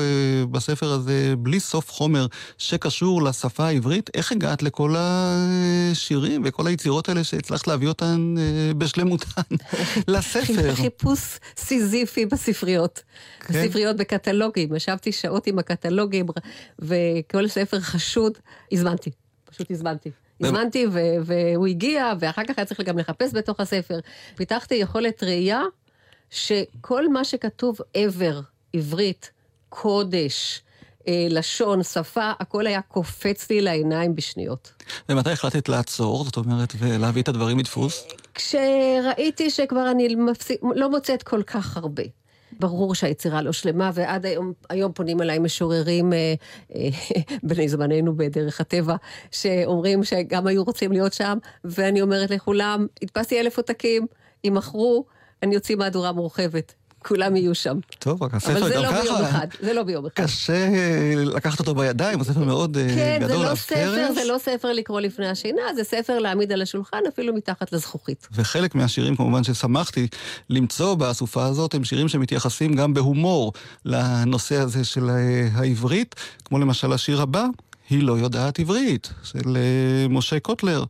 בספר 0.50 0.92
הזה 0.92 1.34
בלי 1.38 1.60
סוף 1.60 1.90
חומר 1.90 2.26
שקשור 2.58 3.22
לשפה 3.22 3.66
העברית. 3.66 4.10
איך 4.14 4.32
הגעת 4.32 4.62
לכל 4.62 4.94
השירים 4.98 6.42
וכל 6.44 6.66
היצירות 6.66 7.08
האלה 7.08 7.24
שהצלחת 7.24 7.66
להביא 7.66 7.88
אותן 7.88 8.34
בשלמותן 8.78 9.42
לספר? 10.08 10.74
חיפוש 10.74 11.20
סיזיפי 11.56 12.26
בספריות. 12.64 13.02
כן. 13.40 13.54
בספריות 13.54 13.96
בקטלוגים. 13.96 14.74
ישבתי 14.76 15.12
שעות 15.12 15.46
עם 15.46 15.58
הקטלוגים, 15.58 16.26
וכל 16.78 17.48
ספר 17.48 17.80
חשוד, 17.80 18.38
הזמנתי. 18.72 19.10
פשוט 19.44 19.70
הזמנתי. 19.70 20.10
הזמנתי 20.40 20.86
ו- 20.92 21.16
והוא 21.24 21.66
הגיע, 21.66 22.12
ואחר 22.20 22.42
כך 22.48 22.58
היה 22.58 22.64
צריך 22.64 22.80
גם 22.80 22.98
לחפש 22.98 23.34
בתוך 23.34 23.60
הספר. 23.60 23.98
פיתחתי 24.36 24.74
יכולת 24.74 25.22
ראייה 25.22 25.62
שכל 26.30 27.08
מה 27.08 27.24
שכתוב 27.24 27.78
עבר, 27.94 28.40
עברית, 28.72 29.30
קודש, 29.68 30.62
אה, 31.08 31.26
לשון, 31.30 31.82
שפה, 31.82 32.32
הכל 32.40 32.66
היה 32.66 32.80
קופץ 32.82 33.50
לי 33.50 33.60
לעיניים 33.60 34.14
בשניות. 34.14 34.72
ומתי 35.08 35.30
החלטת 35.30 35.68
לעצור, 35.68 36.24
זאת 36.24 36.36
אומרת, 36.36 36.72
ולהביא 36.78 37.22
את 37.22 37.28
הדברים 37.28 37.56
מדפוס? 37.56 38.06
כשראיתי 38.34 39.50
שכבר 39.50 39.90
אני 39.90 40.14
מפסיק, 40.14 40.60
לא 40.74 40.90
מוצאת 40.90 41.22
כל 41.22 41.42
כך 41.42 41.76
הרבה. 41.76 42.02
ברור 42.60 42.94
שהיצירה 42.94 43.42
לא 43.42 43.52
שלמה, 43.52 43.90
ועד 43.94 44.26
היום, 44.26 44.52
היום 44.70 44.92
פונים 44.92 45.22
אליי 45.22 45.38
משוררים 45.38 46.12
אה, 46.12 46.34
אה, 46.74 46.88
בני 47.42 47.68
זמננו 47.68 48.16
בדרך 48.16 48.60
הטבע, 48.60 48.96
שאומרים 49.30 50.04
שגם 50.04 50.46
היו 50.46 50.64
רוצים 50.64 50.92
להיות 50.92 51.12
שם, 51.12 51.38
ואני 51.64 52.02
אומרת 52.02 52.30
לכולם, 52.30 52.86
הדפסתי 53.02 53.40
אלף 53.40 53.56
עותקים, 53.56 54.06
יימכרו, 54.44 55.04
אני 55.42 55.56
אוציא 55.56 55.76
מהדורה 55.76 56.12
מורחבת. 56.12 56.74
כולם 57.04 57.36
יהיו 57.36 57.54
שם. 57.54 57.78
טוב, 57.98 58.22
רק 58.22 58.34
הספר 58.34 58.58
אבל 58.58 58.68
זה 58.68 58.74
גם 58.74 58.82
לא 58.82 58.90
ביום 59.02 59.18
ככה, 59.18 59.28
אחד, 59.28 59.46
זה 59.60 59.72
לא 59.72 59.82
ביום 59.82 60.06
אחד. 60.06 60.24
קשה 60.24 60.52
אה, 60.52 61.14
לקחת 61.16 61.58
אותו 61.58 61.74
בידיים, 61.74 62.20
הספר 62.20 62.44
מאוד 62.44 62.76
אה, 62.76 62.88
כן, 62.88 63.18
גדול, 63.20 63.36
לא 63.36 63.46
הפרס. 63.46 63.60
ספר, 63.60 64.12
זה 64.14 64.24
לא 64.24 64.38
ספר 64.38 64.72
לקרוא 64.72 65.00
לפני 65.00 65.28
השינה, 65.28 65.62
זה 65.76 65.84
ספר 65.84 66.18
להעמיד 66.18 66.52
על 66.52 66.62
השולחן, 66.62 66.98
אפילו 67.08 67.34
מתחת 67.34 67.72
לזכוכית. 67.72 68.28
וחלק 68.32 68.74
מהשירים 68.74 69.16
כמובן 69.16 69.44
ששמחתי 69.44 70.08
למצוא 70.50 70.94
באסופה 70.94 71.44
הזאת 71.46 71.74
הם 71.74 71.84
שירים 71.84 72.08
שמתייחסים 72.08 72.74
גם 72.74 72.94
בהומור 72.94 73.52
לנושא 73.84 74.56
הזה 74.56 74.84
של 74.84 75.10
אה, 75.10 75.48
העברית, 75.54 76.14
כמו 76.44 76.58
למשל 76.58 76.92
השיר 76.92 77.22
הבא, 77.22 77.46
היא 77.90 78.02
לא 78.02 78.12
יודעת 78.12 78.58
עברית, 78.58 79.12
של 79.22 79.56
משה 80.08 80.40
קוטלר, 80.40 80.84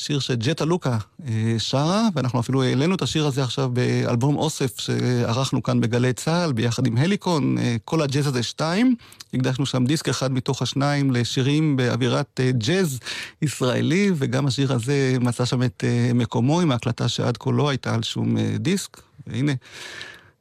שיר 0.00 0.18
שג'טה 0.18 0.64
לוקה 0.64 0.98
אה, 1.28 1.54
שרה, 1.58 2.08
ואנחנו 2.14 2.40
אפילו 2.40 2.62
העלינו 2.62 2.94
את 2.94 3.02
השיר 3.02 3.26
הזה 3.26 3.42
עכשיו 3.42 3.70
באלבום 3.72 4.36
אוסף 4.36 4.80
שערכנו 4.80 5.62
כאן 5.62 5.80
בגלי 5.80 6.12
צה"ל, 6.12 6.52
ביחד 6.52 6.86
עם 6.86 6.96
הליקון, 6.96 7.58
אה, 7.58 7.76
כל 7.84 8.02
הג'אז 8.02 8.26
הזה 8.26 8.42
שתיים. 8.42 8.94
הקדשנו 9.34 9.66
שם 9.66 9.84
דיסק 9.84 10.08
אחד 10.08 10.32
מתוך 10.32 10.62
השניים 10.62 11.10
לשירים 11.10 11.76
באווירת 11.76 12.40
אה, 12.40 12.50
ג'אז 12.52 12.98
ישראלי, 13.42 14.10
וגם 14.14 14.46
השיר 14.46 14.72
הזה 14.72 15.16
מצא 15.20 15.44
שם 15.44 15.62
את 15.62 15.84
מקומו 16.14 16.60
עם 16.60 16.72
ההקלטה 16.72 17.08
שעד 17.08 17.36
כה 17.36 17.50
לא 17.50 17.68
הייתה 17.68 17.94
על 17.94 18.02
שום 18.02 18.36
דיסק. 18.56 19.00
והנה, 19.26 19.52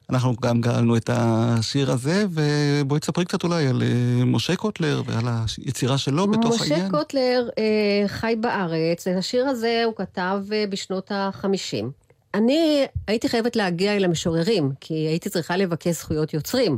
אנחנו 0.10 0.36
גם 0.42 0.62
גאלנו 0.62 0.98
את 0.98 1.10
השיר 1.14 1.92
הזה, 1.92 2.26
ובואי 2.32 3.00
תספרי 3.00 3.26
קצת 3.26 3.44
אולי 3.44 3.68
על 3.68 3.82
אה, 3.84 4.26
משה 4.26 4.56
קוטלר 4.56 5.02
ועל 5.06 5.26
היצירה 5.58 5.98
שלו 5.98 6.28
בתוך 6.28 6.62
העניין. 6.62 6.80
משה 6.80 6.90
קוטלר 6.90 7.50
אה, 7.58 8.08
חי 8.08 8.36
בארץ, 8.40 9.08
את 9.08 9.18
השיר 9.18 9.48
הזה 9.48 9.82
הוא 9.86 9.94
כתב 9.96 10.44
אה, 10.52 10.64
בשנות 10.70 11.12
ה-50. 11.12 11.86
אני 12.34 12.86
הייתי 13.08 13.30
חייבת 13.30 13.56
להגיע 13.56 13.96
אל 13.96 14.06
המשוררים, 14.06 14.72
כי 14.80 14.94
הייתי 14.94 15.30
צריכה 15.30 15.58
לבקש 15.58 15.96
זכויות 15.96 16.34
יוצרים. 16.34 16.78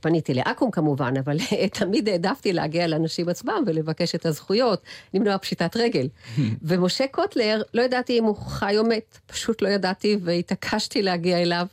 פניתי 0.00 0.34
לאקו"ם 0.34 0.70
כמובן, 0.70 1.14
אבל 1.24 1.36
תמיד 1.78 2.08
העדפתי 2.08 2.52
להגיע 2.52 2.86
לאנשים 2.86 3.28
עצמם 3.28 3.62
ולבקש 3.66 4.14
את 4.14 4.26
הזכויות, 4.26 4.82
למנוע 5.14 5.38
פשיטת 5.38 5.76
רגל. 5.76 6.08
ומשה 6.68 7.06
קוטלר, 7.10 7.62
לא 7.74 7.82
ידעתי 7.82 8.18
אם 8.18 8.24
הוא 8.24 8.36
חי 8.36 8.78
או 8.78 8.84
מת, 8.84 9.18
פשוט 9.26 9.62
לא 9.62 9.68
ידעתי 9.68 10.16
והתעקשתי 10.22 11.02
להגיע 11.02 11.42
אליו. 11.42 11.66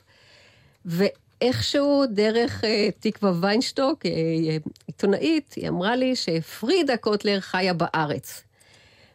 ואיכשהו 0.85 2.03
דרך 2.09 2.63
אה, 2.63 2.89
תקווה 2.99 3.31
ויינשטוק, 3.41 4.05
אה, 4.05 4.11
אה, 4.11 4.57
עיתונאית, 4.87 5.53
היא 5.53 5.69
אמרה 5.69 5.95
לי 5.95 6.15
שפרידה 6.15 6.97
קוטלר 6.97 7.39
חיה 7.39 7.73
בארץ. 7.73 8.43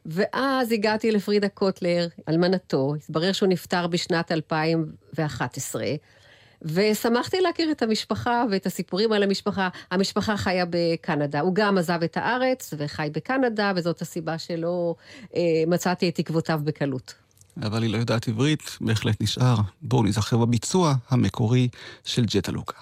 ואז 0.06 0.72
הגעתי 0.72 1.10
לפרידה 1.10 1.48
קוטלר, 1.48 2.08
אלמנתו, 2.28 2.94
התברר 2.94 3.32
שהוא 3.32 3.48
נפטר 3.48 3.86
בשנת 3.86 4.32
2011, 4.32 5.84
ושמחתי 6.62 7.40
להכיר 7.40 7.70
את 7.70 7.82
המשפחה 7.82 8.44
ואת 8.50 8.66
הסיפורים 8.66 9.12
על 9.12 9.22
המשפחה. 9.22 9.68
המשפחה 9.90 10.36
חיה 10.36 10.64
בקנדה, 10.70 11.40
הוא 11.40 11.54
גם 11.54 11.78
עזב 11.78 12.02
את 12.02 12.16
הארץ 12.16 12.74
וחי 12.76 13.08
בקנדה, 13.12 13.72
וזאת 13.76 14.02
הסיבה 14.02 14.38
שלא 14.38 14.94
אה, 15.36 15.40
מצאתי 15.66 16.08
את 16.08 16.14
תקוותיו 16.14 16.60
בקלות. 16.64 17.14
אבל 17.62 17.82
היא 17.82 17.92
לא 17.92 17.98
יודעת 17.98 18.28
עברית, 18.28 18.78
בהחלט 18.80 19.22
נשאר. 19.22 19.56
בואו 19.82 20.02
נזכר 20.02 20.36
בביצוע 20.36 20.94
המקורי 21.08 21.68
של 22.04 22.24
ג'טה 22.24 22.52
לוקה. 22.52 22.78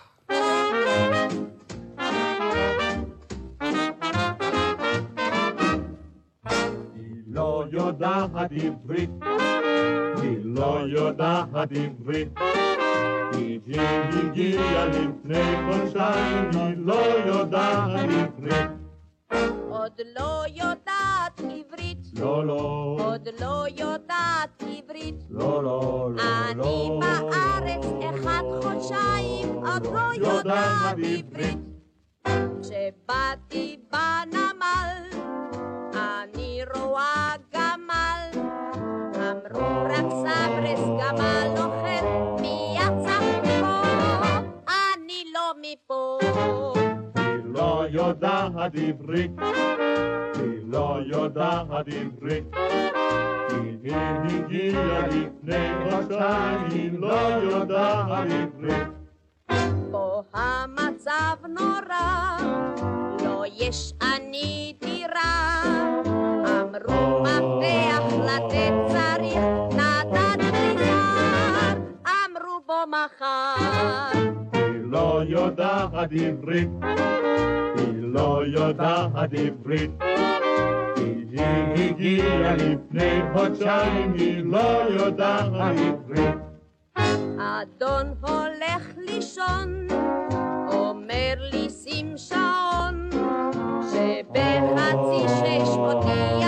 לא 7.27 7.65
יודעת 7.73 8.31
עברית, 8.51 9.11
היא 10.23 10.39
לא 10.45 10.81
יודעת 10.89 11.49
עברית. 11.55 12.29
היא 13.33 13.61
הגיעה 14.13 14.87
לפני 14.87 15.57
חודשיים, 15.67 16.51
היא 16.55 16.77
לא 16.77 17.01
יודעת 17.27 17.91
עברית. 17.91 18.71
עוד 19.69 19.93
לא 20.17 20.45
יודעת 20.55 21.41
עברית, 21.41 21.98
לא, 22.21 22.47
לא, 22.47 22.97
עוד 23.01 23.29
לא 23.41 23.65
יודעת 23.77 24.63
עברית. 24.63 25.15
לא, 25.31 25.63
לא, 25.63 26.11
לא, 26.17 26.23
אני 26.51 26.57
לא. 26.59 27.01
בארץ 27.01 27.85
אחד 28.15 28.43
חודשיים, 28.63 29.49
עוד 29.67 29.87
לא 29.87 30.27
יודעת 30.27 30.99
עברית. 30.99 31.27
כשבאתי 32.63 33.77
בנמל, 33.93 35.19
אני 35.95 36.61
רואה 36.77 37.35
גמל. 37.55 38.31
אמרו 39.15 39.85
רק 39.85 40.07
סברס 40.11 40.85
גמל 41.01 41.49
אוכל, 41.57 42.07
מי 42.41 42.77
יצא 42.77 43.19
מפה? 43.43 43.83
אני 44.95 45.25
לא 45.35 45.53
מפה. 45.63 46.19
לא 47.59 47.85
יודעת 47.91 48.73
עברית, 48.89 49.31
היא 50.35 50.61
לא 50.65 50.99
יודעת 51.07 51.67
עברית. 51.71 52.45
היא 53.51 53.95
הגיעה 53.95 55.07
לפני 55.07 55.69
חודשיים, 55.91 56.65
היא 56.71 56.91
לא 56.99 57.21
יודעת 57.43 58.27
עברית. 58.31 58.89
פה 59.91 60.23
המצב 60.35 61.37
נורא, 61.49 62.37
לא 63.25 63.45
יש 63.57 63.93
אני 64.03 64.75
דירה. 64.81 65.63
אמרו 66.45 67.23
מפתח 67.23 68.17
לתת 68.19 68.73
צריך, 68.89 69.39
נתת 69.77 70.45
לי 70.53 70.91
אמרו 72.07 72.61
בוא 72.67 72.85
מחר. 72.87 74.48
לא 74.91 75.23
יודעת 75.27 75.91
עברית, 75.95 76.69
היא 77.77 78.03
לא 78.03 78.43
יודעת 78.47 79.33
עברית. 79.33 79.91
היא 80.97 81.41
הגיעה 81.75 82.55
לפני 82.57 83.21
חודשיים, 83.35 84.13
היא 84.13 84.45
לא 84.45 84.83
יודעת 84.91 85.53
עברית. 85.53 86.35
אדון 87.39 88.15
הולך 88.21 88.89
לישון, 88.97 89.87
אומר 90.73 91.35
לי 91.39 91.71
שים 91.71 92.17
שעון, 92.17 93.11
שבחצי 93.83 95.29
שש 95.29 95.69
אותי 95.69 96.45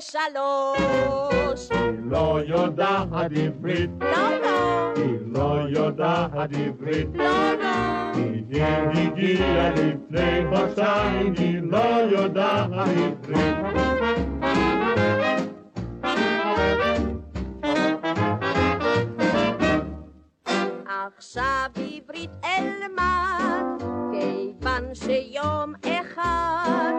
קם 0.00 0.06
בשלוש. 0.08 1.68
היא 1.70 1.98
לא 2.10 2.40
יודעת 2.46 3.08
עברית, 3.12 3.90
לא, 4.00 4.38
לא, 4.42 4.92
היא 4.96 5.18
לא 5.26 5.58
יודעת 5.68 6.30
עברית. 6.34 7.08
לא, 7.14 7.52
לא. 7.52 7.66
היא 8.14 8.62
הגיעה 8.62 9.70
לפני 9.70 10.42
חודשיים, 10.56 11.34
היא 11.38 11.60
לא 11.62 11.84
יודעת 12.10 12.70
עברית. 12.72 14.29
עכשיו 21.06 21.70
עברית 21.76 22.30
אלמד, 22.44 23.82
כיוון 24.12 24.94
שיום 24.94 25.72
אחד 25.82 26.92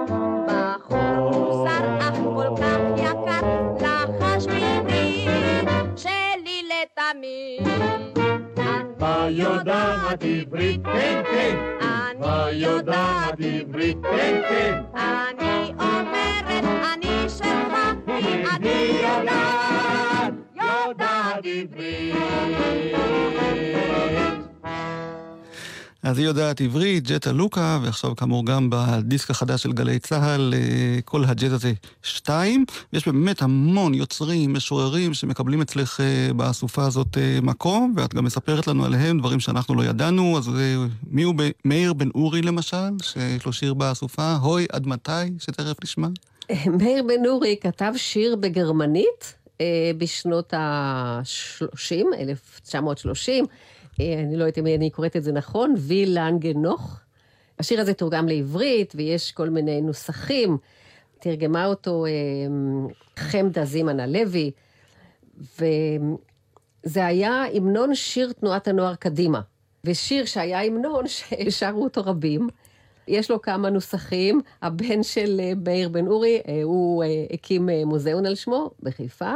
בחור 0.47 1.31
מוסר 1.31 1.97
אך 1.99 2.15
כל 2.23 2.55
כך 2.57 2.79
יקר, 2.97 3.41
לחש 3.81 4.45
בעברית 4.45 5.97
שלי 5.97 6.63
לתמיד. 6.69 7.67
מה 8.99 9.27
יודעת 9.29 10.23
עברית? 10.23 10.81
כן, 10.83 11.23
כן. 11.31 11.57
מה 12.19 12.45
יודעת 12.51 13.39
עברית? 13.39 13.97
כן, 14.03 14.41
כן. 14.49 14.81
אני 14.95 15.73
אומרת, 15.79 16.63
אני 16.93 17.29
שלך, 17.29 17.73
כי 18.05 18.43
אני 18.55 18.99
יודעת 19.01 20.20
אז 26.03 26.17
היא 26.17 26.25
יודעת 26.25 26.61
עברית, 26.61 27.07
ג'טה 27.07 27.31
לוקה, 27.31 27.79
ועכשיו 27.83 28.15
כאמור 28.15 28.45
גם 28.45 28.67
בדיסק 28.71 29.29
החדש 29.29 29.63
של 29.63 29.71
גלי 29.71 29.99
צה"ל, 29.99 30.53
אה, 30.53 30.99
כל 31.05 31.23
הג'ט 31.23 31.51
הזה 31.51 31.73
שתיים. 32.03 32.65
יש 32.93 33.07
באמת 33.07 33.41
המון 33.41 33.93
יוצרים, 33.93 34.53
משוררים, 34.53 35.13
שמקבלים 35.13 35.61
אצלך 35.61 35.99
אה, 35.99 36.33
באסופה 36.33 36.85
הזאת 36.85 37.17
אה, 37.17 37.39
מקום, 37.41 37.93
ואת 37.97 38.13
גם 38.13 38.25
מספרת 38.25 38.67
לנו 38.67 38.85
עליהם 38.85 39.19
דברים 39.19 39.39
שאנחנו 39.39 39.75
לא 39.75 39.83
ידענו. 39.83 40.37
אז 40.37 40.49
מי 41.11 41.23
הוא 41.23 41.35
מאיר 41.65 41.93
בן 41.93 42.09
אורי 42.15 42.41
למשל, 42.41 42.91
שיש 43.03 43.45
לו 43.45 43.53
שיר 43.53 43.73
באסופה, 43.73 44.35
הוי 44.35 44.65
עד 44.71 44.87
מתי, 44.87 45.11
שתכף 45.39 45.83
נשמע? 45.83 46.07
מאיר 46.79 47.03
בן 47.03 47.25
אורי 47.25 47.55
כתב 47.61 47.93
שיר 47.95 48.35
בגרמנית 48.35 49.40
בשנות 49.97 50.53
ה-30, 50.53 51.95
1930. 52.19 53.45
אני 53.99 54.37
לא 54.37 54.43
יודעת 54.43 54.57
אם 54.57 54.67
אני 54.67 54.89
קוראת 54.89 55.15
את 55.15 55.23
זה 55.23 55.31
נכון, 55.31 55.73
וי 55.77 56.05
לנגנוך. 56.05 56.99
השיר 57.59 57.81
הזה 57.81 57.93
תורגם 57.93 58.27
לעברית, 58.27 58.93
ויש 58.95 59.31
כל 59.31 59.49
מיני 59.49 59.81
נוסחים. 59.81 60.57
תרגמה 61.19 61.65
אותו 61.65 62.05
חמדה 63.15 63.65
זימן 63.65 63.99
הלוי, 63.99 64.51
וזה 65.37 67.05
היה 67.05 67.43
המנון 67.53 67.95
שיר 67.95 68.31
תנועת 68.31 68.67
הנוער 68.67 68.95
קדימה. 68.95 69.41
ושיר 69.83 70.25
שהיה 70.25 70.63
המנון 70.63 71.03
ששרו 71.49 71.83
אותו 71.83 72.01
רבים. 72.05 72.47
יש 73.11 73.31
לו 73.31 73.41
כמה 73.41 73.69
נוסחים. 73.69 74.41
הבן 74.61 75.03
של 75.03 75.41
מאיר 75.65 75.89
בן 75.89 76.07
אורי, 76.07 76.41
הוא 76.63 77.03
הקים 77.33 77.69
מוזיאון 77.85 78.25
על 78.25 78.35
שמו 78.35 78.71
בחיפה, 78.83 79.33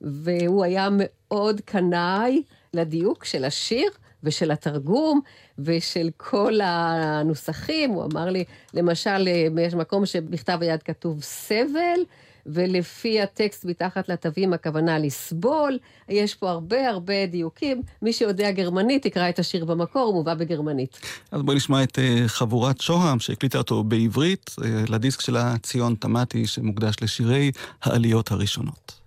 והוא 0.00 0.64
היה 0.64 0.88
מאוד 0.92 1.60
קנאי 1.60 2.42
לדיוק 2.74 3.24
של 3.24 3.44
השיר 3.44 3.90
ושל 4.22 4.50
התרגום 4.50 5.20
ושל 5.58 6.10
כל 6.16 6.60
הנוסחים. 6.62 7.90
הוא 7.90 8.04
אמר 8.04 8.30
לי, 8.30 8.44
למשל, 8.74 9.28
יש 9.60 9.74
מקום 9.74 10.06
שבכתב 10.06 10.58
היד 10.60 10.82
כתוב 10.82 11.22
סבל, 11.22 12.00
ולפי 12.46 13.20
הטקסט 13.20 13.64
מתחת 13.64 14.08
לתווים 14.08 14.52
הכוונה 14.52 14.98
לסבול. 14.98 15.78
יש 16.08 16.34
פה 16.34 16.50
הרבה 16.50 16.88
הרבה 16.88 17.26
דיוקים. 17.26 17.82
מי 18.02 18.12
שיודע 18.12 18.50
גרמנית 18.50 19.06
יקרא 19.06 19.28
את 19.28 19.38
השיר 19.38 19.64
במקור, 19.64 20.02
הוא 20.02 20.14
מובא 20.14 20.34
בגרמנית. 20.34 21.00
אז 21.30 21.42
בואי 21.42 21.56
נשמע 21.56 21.82
את 21.82 21.98
חבורת 22.26 22.80
שוהם, 22.80 23.20
שהקליטה 23.20 23.58
אותו 23.58 23.84
בעברית, 23.84 24.50
לדיסק 24.88 25.20
שלה 25.20 25.54
ציון 25.62 25.94
תמתי, 25.94 26.46
שמוקדש 26.46 26.96
לשירי 27.02 27.50
העליות 27.82 28.30
הראשונות. 28.30 29.01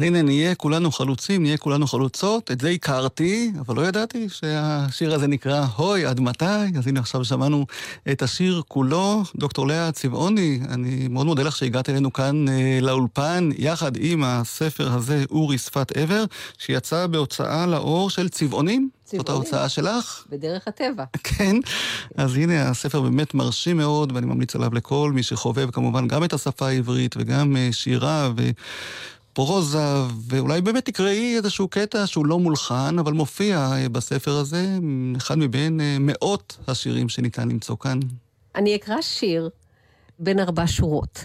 אז 0.00 0.04
הנה, 0.04 0.22
נהיה 0.22 0.54
כולנו 0.54 0.92
חלוצים, 0.92 1.42
נהיה 1.42 1.56
כולנו 1.56 1.86
חלוצות. 1.86 2.50
את 2.50 2.60
זה 2.60 2.68
הכרתי, 2.68 3.52
אבל 3.60 3.76
לא 3.76 3.86
ידעתי 3.86 4.28
שהשיר 4.28 5.14
הזה 5.14 5.26
נקרא 5.26 5.66
"הוי, 5.76 6.06
עד 6.06 6.20
מתי?" 6.20 6.44
אז 6.78 6.86
הנה 6.86 7.00
עכשיו 7.00 7.24
שמענו 7.24 7.66
את 8.12 8.22
השיר 8.22 8.62
כולו. 8.68 9.22
דוקטור 9.36 9.66
לאה 9.66 9.92
צבעוני, 9.92 10.60
אני 10.68 11.08
מאוד 11.08 11.26
מודה 11.26 11.42
לך 11.42 11.56
שהגעת 11.56 11.88
אלינו 11.88 12.12
כאן 12.12 12.48
אה, 12.48 12.78
לאולפן, 12.82 13.48
יחד 13.58 13.92
עם 13.98 14.24
הספר 14.24 14.92
הזה, 14.92 15.24
אורי 15.30 15.58
שפת 15.58 15.96
עבר, 15.96 16.24
שיצא 16.58 17.06
בהוצאה 17.06 17.66
לאור 17.66 18.10
של 18.10 18.28
צבעונים. 18.28 18.88
זאת 19.04 19.28
ההוצאה 19.28 19.68
שלך? 19.68 20.24
בדרך 20.30 20.68
הטבע. 20.68 21.04
כן, 21.24 21.56
אז 22.16 22.36
הנה, 22.36 22.68
הספר 22.68 23.00
באמת 23.00 23.34
מרשים 23.34 23.76
מאוד, 23.76 24.12
ואני 24.12 24.26
ממליץ 24.26 24.56
עליו 24.56 24.74
לכל 24.74 25.12
מי 25.14 25.22
שחובב 25.22 25.70
כמובן 25.70 26.08
גם 26.08 26.24
את 26.24 26.32
השפה 26.32 26.68
העברית 26.68 27.14
וגם 27.18 27.56
אה, 27.56 27.68
שירה 27.72 28.30
ו... 28.36 28.50
פרוזה, 29.32 29.78
ואולי 30.28 30.60
באמת 30.60 30.84
תקראי 30.84 31.36
איזשהו 31.36 31.68
קטע 31.68 32.06
שהוא 32.06 32.26
לא 32.26 32.38
מולחן, 32.38 32.98
אבל 32.98 33.12
מופיע 33.12 33.70
אה, 33.72 33.88
בספר 33.88 34.30
הזה, 34.30 34.66
אחד 35.16 35.38
מבין 35.38 35.80
אה, 35.80 35.96
מאות 36.00 36.58
השירים 36.68 37.08
שניתן 37.08 37.48
למצוא 37.48 37.76
כאן. 37.80 38.00
אני 38.54 38.76
אקרא 38.76 39.00
שיר 39.00 39.50
בין 40.18 40.40
ארבע 40.40 40.64
שורות. 40.66 41.24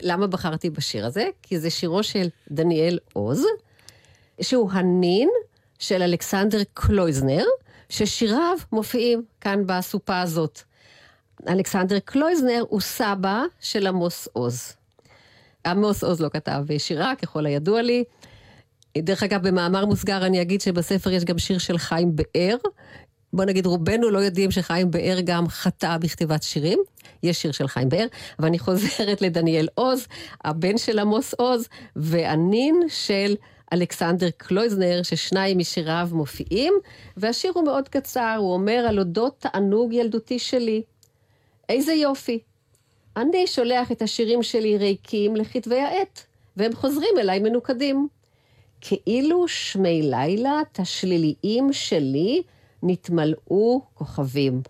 למה 0.00 0.26
בחרתי 0.26 0.70
בשיר 0.70 1.06
הזה? 1.06 1.28
כי 1.42 1.58
זה 1.58 1.70
שירו 1.70 2.02
של 2.02 2.28
דניאל 2.50 2.98
עוז, 3.12 3.44
שהוא 4.40 4.70
הנין 4.72 5.28
של 5.78 6.02
אלכסנדר 6.02 6.62
קלויזנר, 6.74 7.44
ששיריו 7.88 8.56
מופיעים 8.72 9.22
כאן 9.40 9.62
בסופה 9.66 10.20
הזאת. 10.20 10.60
אלכסנדר 11.48 11.98
קלויזנר 11.98 12.64
הוא 12.68 12.80
סבא 12.80 13.42
של 13.60 13.86
עמוס 13.86 14.28
עוז. 14.32 14.75
עמוס 15.66 16.04
עוז 16.04 16.20
לא 16.20 16.28
כתב 16.28 16.64
שירה, 16.78 17.14
ככל 17.22 17.46
הידוע 17.46 17.82
לי. 17.82 18.04
דרך 18.98 19.22
אגב, 19.22 19.48
במאמר 19.48 19.86
מוסגר 19.86 20.26
אני 20.26 20.42
אגיד 20.42 20.60
שבספר 20.60 21.10
יש 21.10 21.24
גם 21.24 21.38
שיר 21.38 21.58
של 21.58 21.78
חיים 21.78 22.16
באר. 22.16 22.56
בוא 23.32 23.44
נגיד, 23.44 23.66
רובנו 23.66 24.10
לא 24.10 24.18
יודעים 24.18 24.50
שחיים 24.50 24.90
באר 24.90 25.18
גם 25.24 25.48
חטא 25.48 25.96
בכתיבת 25.96 26.42
שירים. 26.42 26.78
יש 27.22 27.42
שיר 27.42 27.52
של 27.52 27.68
חיים 27.68 27.88
באר, 27.88 28.06
אבל 28.38 28.46
אני 28.48 28.58
חוזרת 28.58 29.22
לדניאל 29.22 29.68
עוז, 29.74 30.06
הבן 30.44 30.78
של 30.78 30.98
עמוס 30.98 31.34
עוז, 31.34 31.68
והנין 31.96 32.80
של 32.88 33.34
אלכסנדר 33.72 34.30
קלויזנר, 34.36 35.02
ששניים 35.02 35.58
משיריו 35.58 36.08
מופיעים, 36.12 36.74
והשיר 37.16 37.52
הוא 37.54 37.64
מאוד 37.64 37.88
קצר, 37.88 38.36
הוא 38.38 38.52
אומר 38.52 38.84
על 38.88 38.98
אודות 38.98 39.34
תענוג 39.38 39.92
ילדותי 39.92 40.38
שלי. 40.38 40.82
איזה 41.68 41.92
יופי. 41.92 42.38
אני 43.16 43.46
שולח 43.46 43.92
את 43.92 44.02
השירים 44.02 44.42
שלי 44.42 44.78
ריקים 44.78 45.36
לכתבי 45.36 45.80
העת, 45.80 46.26
והם 46.56 46.74
חוזרים 46.74 47.18
אליי 47.20 47.38
מנוקדים. 47.38 48.08
כאילו 48.80 49.48
שמי 49.48 50.02
לילה 50.02 50.60
תשליליים 50.72 51.72
שלי 51.72 52.42
נתמלאו 52.82 53.82
כוכבים. 53.94 54.62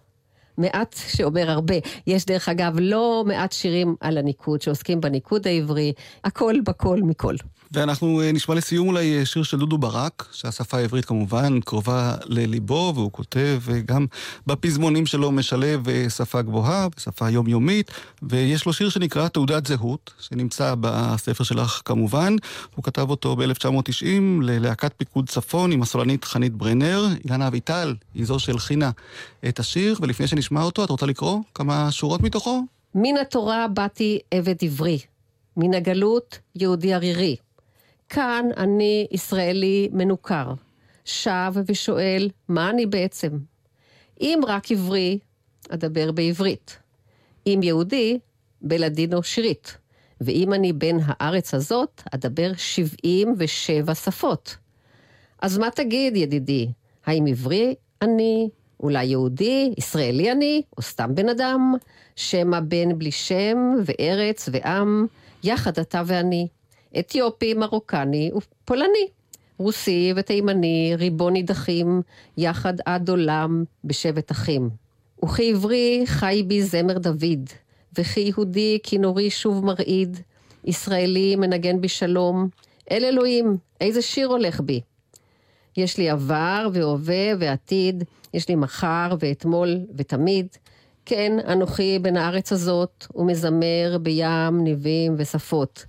מעט 0.59 0.97
שאומר 1.09 1.51
הרבה. 1.51 1.75
יש 2.07 2.27
דרך 2.27 2.49
אגב 2.49 2.77
לא 2.81 3.25
מעט 3.27 3.53
שירים 3.53 3.97
על 4.01 4.19
הניקוד 4.19 4.63
שעוסקים 4.63 5.01
בניקוד 5.01 5.47
העברי, 5.47 5.93
הכל 6.25 6.55
בכל 6.65 7.01
מכל. 7.03 7.35
ואנחנו 7.73 8.23
אה, 8.23 8.33
נשמע 8.33 8.55
לסיום 8.55 8.89
אולי 8.89 9.19
אה, 9.19 9.27
שיר 9.27 9.43
של 9.43 9.59
דודו 9.59 9.79
ברק, 9.79 10.29
שהשפה 10.33 10.77
העברית 10.77 11.05
כמובן 11.05 11.61
קרובה 11.61 12.15
לליבו, 12.25 12.93
והוא 12.95 13.13
כותב 13.13 13.61
אה, 13.73 13.81
גם 13.81 14.07
בפזמונים 14.47 15.07
שלו 15.07 15.33
משלב 15.33 15.87
שפה 16.09 16.43
גבוהה 16.43 16.89
ושפה 16.97 17.31
יומיומית, 17.31 17.91
ויש 18.23 18.67
לו 18.67 18.73
שיר 18.73 18.89
שנקרא 18.89 19.29
תעודת 19.29 19.67
זהות, 19.67 20.15
שנמצא 20.19 20.75
בספר 20.81 21.45
שלך 21.45 21.83
כמובן. 21.85 22.37
הוא 22.75 22.85
כתב 22.85 23.11
אותו 23.11 23.37
ב-1990 23.37 24.05
ללהקת 24.43 24.93
פיקוד 24.97 25.29
צפון 25.29 25.73
עם 25.73 25.83
הסולנית 25.83 26.25
חנית 26.25 26.53
ברנר. 26.53 27.07
אילנה 27.25 27.49
אביטל 27.49 27.95
היא 28.15 28.27
זו 28.27 28.39
שהלחינה 28.39 28.91
את 29.49 29.59
השיר, 29.59 29.99
ולפני 30.01 30.27
שנשמע 30.27 30.63
אותו, 30.63 30.85
את 30.85 30.91
רוצה 30.91 31.07
לקרוא 31.07 31.41
כמה 31.55 31.91
שורות 31.91 32.23
מתוכו? 32.23 32.63
מן 32.95 33.17
התורה 33.21 33.69
באתי 33.69 34.19
עבד 34.31 34.55
עברי, 34.63 34.99
מן 35.57 35.75
הגלות 35.75 36.39
יהודי 36.55 36.95
ערירי. 36.95 37.37
כאן 38.09 38.47
אני 38.57 39.07
ישראלי 39.11 39.89
מנוכר, 39.93 40.53
שב 41.05 41.55
ושואל, 41.67 42.31
מה 42.49 42.71
אני 42.71 42.87
בעצם? 42.87 43.29
אם 44.21 44.41
רק 44.47 44.71
עברי, 44.73 45.19
אדבר 45.69 46.13
בעברית. 46.13 46.79
אם 47.47 47.61
יהודי, 47.63 48.19
בלדינו 48.63 49.23
שירית. 49.23 49.79
ואם 50.21 50.53
אני 50.53 50.73
בן 50.73 50.97
הארץ 51.05 51.55
הזאת, 51.55 52.03
אדבר 52.15 52.51
שבעים 52.57 53.35
ושבע 53.39 53.95
שפות. 53.95 54.57
אז 55.43 55.59
מה 55.59 55.71
תגיד, 55.71 56.17
ידידי? 56.17 56.69
האם 57.07 57.27
עברי 57.27 57.75
אני, 58.03 58.49
אולי 58.81 59.05
יהודי, 59.05 59.73
ישראלי 59.79 60.33
אני, 60.33 60.63
או 60.77 60.83
סתם 60.83 61.15
בן 61.15 61.29
אדם? 61.29 61.75
שמא 62.17 62.61
בן 62.61 62.99
בלי 62.99 63.11
שם 63.11 63.75
וארץ 63.85 64.49
ועם, 64.53 65.07
יחד 65.45 65.79
אתה 65.79 66.03
ואני. 66.07 66.49
אתיופי, 66.99 67.55
מרוקני 67.55 68.31
ופולני. 68.37 69.07
רוסי 69.59 70.13
ותימני, 70.17 70.93
ריבון 70.99 71.33
נידחים, 71.33 72.03
יחד 72.37 72.75
עד 72.85 73.09
עולם 73.09 73.65
בשבט 73.85 74.31
אחים. 74.31 74.71
וכעברי 75.25 76.03
חי 76.07 76.43
בי 76.47 76.63
זמר 76.63 76.99
דוד, 76.99 77.51
וכיהודי 77.99 78.79
כינורי 78.83 79.31
שוב 79.31 79.65
מרעיד, 79.65 80.21
ישראלי 80.65 81.37
מנגן 81.37 81.81
בי 81.81 81.89
שלום, 81.89 82.49
אל 82.91 83.05
אלוהים, 83.05 83.57
איזה 83.81 84.03
שיר 84.03 84.29
הולך 84.29 84.61
בי. 84.61 84.81
יש 85.77 85.99
לי 85.99 86.11
עבר 86.11 86.69
והווה 86.73 87.33
ועתיד, 87.39 88.05
יש 88.35 88.49
לי 88.49 88.55
מחר 88.55 89.15
ואתמול 89.21 89.77
ותמיד. 89.97 90.47
כן, 91.05 91.33
אנוכי 91.49 91.99
בן 91.99 92.17
הארץ 92.17 92.53
הזאת, 92.53 93.07
ומזמר 93.15 93.99
בים, 94.03 94.65
ניבים 94.65 95.15
ושפות. 95.19 95.85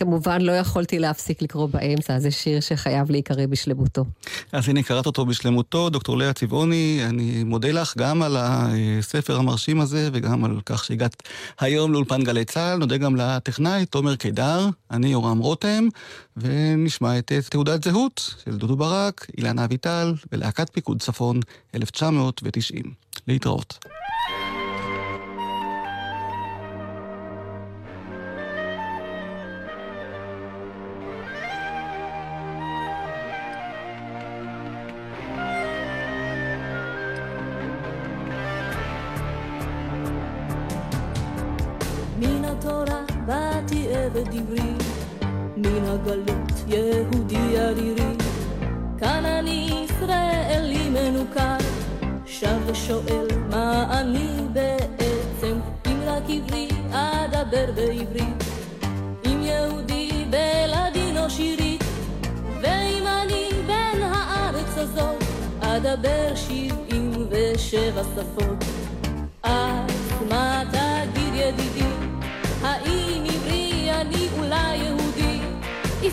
כמובן 0.00 0.40
לא 0.40 0.52
יכולתי 0.52 0.98
להפסיק 0.98 1.42
לקרוא 1.42 1.66
באמצע, 1.66 2.18
זה 2.18 2.30
שיר 2.30 2.60
שחייב 2.60 3.10
להיקרא 3.10 3.46
בשלמותו. 3.46 4.04
אז 4.52 4.68
הנה 4.68 4.82
קראת 4.82 5.06
אותו 5.06 5.26
בשלמותו, 5.26 5.90
דוקטור 5.90 6.18
לאה 6.18 6.32
צבעוני, 6.32 7.00
אני 7.04 7.44
מודה 7.44 7.72
לך 7.72 7.94
גם 7.98 8.22
על 8.22 8.36
הספר 8.38 9.36
המרשים 9.36 9.80
הזה 9.80 10.08
וגם 10.12 10.44
על 10.44 10.60
כך 10.66 10.84
שהגעת 10.84 11.22
היום 11.60 11.92
לאולפן 11.92 12.22
גלי 12.22 12.44
צה"ל, 12.44 12.78
נודה 12.78 12.96
גם 12.96 13.16
לטכנאי 13.16 13.86
תומר 13.86 14.16
קידר, 14.16 14.68
אני 14.90 15.08
יורם 15.08 15.38
רותם, 15.38 15.88
ונשמע 16.36 17.18
את 17.18 17.32
תעודת 17.50 17.84
זהות 17.84 18.34
של 18.44 18.56
דודו 18.56 18.76
ברק, 18.76 19.26
אילנה 19.38 19.64
אביטל 19.64 20.14
ולהקת 20.32 20.70
פיקוד 20.72 21.02
צפון 21.02 21.40
1990. 21.74 22.82
להתראות. 23.28 23.78
ודברי, 44.30 44.72
מן 45.56 45.84
הגלות 45.84 46.52
יהודי 46.68 47.58
ערירי. 47.58 48.14
כאן 48.98 49.24
אני 49.24 49.84
ישראלי 49.84 50.88
מנוכר, 50.88 51.56
שב 52.26 52.56
ושואל 52.66 53.26
מה 53.50 54.00
אני 54.00 54.28
בעצם, 54.52 55.58
אם 55.86 55.96
רק 56.06 56.22
עברי 56.28 56.68
אדבר 56.92 57.66
בעברית, 57.74 58.44
אם 59.26 59.42
יהודי 59.42 60.24
בלדינו 60.30 61.30
שירית, 61.30 61.84
ואם 62.62 63.06
אני 63.06 63.48
בן 63.66 64.02
הארץ 64.02 64.78
הזאת, 64.78 65.24
אדבר 65.60 66.34
שבעים 66.34 67.26
ושבע 67.30 68.02
שפות. 68.02 68.64
אז 69.42 69.90
מה 70.30 70.62
תגיד 70.70 71.34
ידידי, 71.34 71.89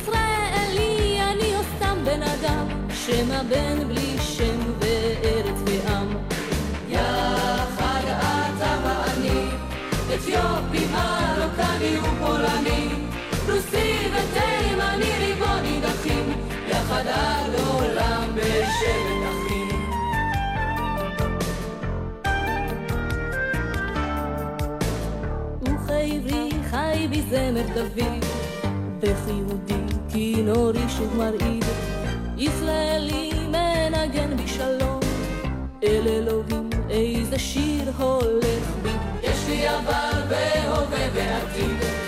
ישראלי 0.08 1.20
אני 1.22 1.55
או 1.55 1.62
סתם 1.76 1.97
בן 2.05 2.24
אדם, 2.24 2.68
שמא 2.93 3.43
בן 3.43 3.88
בלי 3.88 4.18
שם 4.20 4.60
וארץ 4.80 5.60
ועם. 5.66 6.18
יחד 6.89 8.01
אתה 8.05 8.78
ואני, 8.84 9.47
אתיופי, 10.16 10.86
מרוקני 10.91 11.99
ופולני, 11.99 12.89
רוסי 13.49 13.97
ותימני 14.12 15.12
ריבון 15.20 15.62
נידחים, 15.64 16.34
יחד 16.68 17.08
עד 17.08 17.55
עולם 17.68 18.30
בשבט 18.36 19.24
אחים. 19.30 19.68
וכעברי 25.62 26.49
חי 26.70 27.08
בי 27.10 27.22
דוד, 27.76 28.26
איך 29.03 29.20
יהודי 29.28 29.87
כינורי 30.18 30.89
שוב 30.89 31.18
מרעיד, 31.18 31.65
ישראלי 32.38 33.32
מנגן 33.47 34.38
בשלום, 34.43 34.99
אל 35.84 36.07
אלוהים 36.07 36.70
איזה 36.89 37.39
שיר 37.39 37.91
הולך 37.97 38.68
בי. 38.84 38.89
יש 39.24 39.47
לי 39.49 39.68
עבר 39.68 40.11
בהווה 40.30 41.07
ועתיד, 41.13 42.07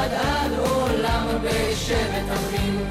יחד 0.00 0.14
עד 0.14 0.58
עולם 0.58 1.26
בשבט 1.42 2.32
אחים. 2.34 2.86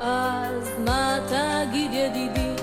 אז 0.00 0.70
מה 0.84 1.18
תגיד 1.28 1.90
ידידי, 1.92 2.54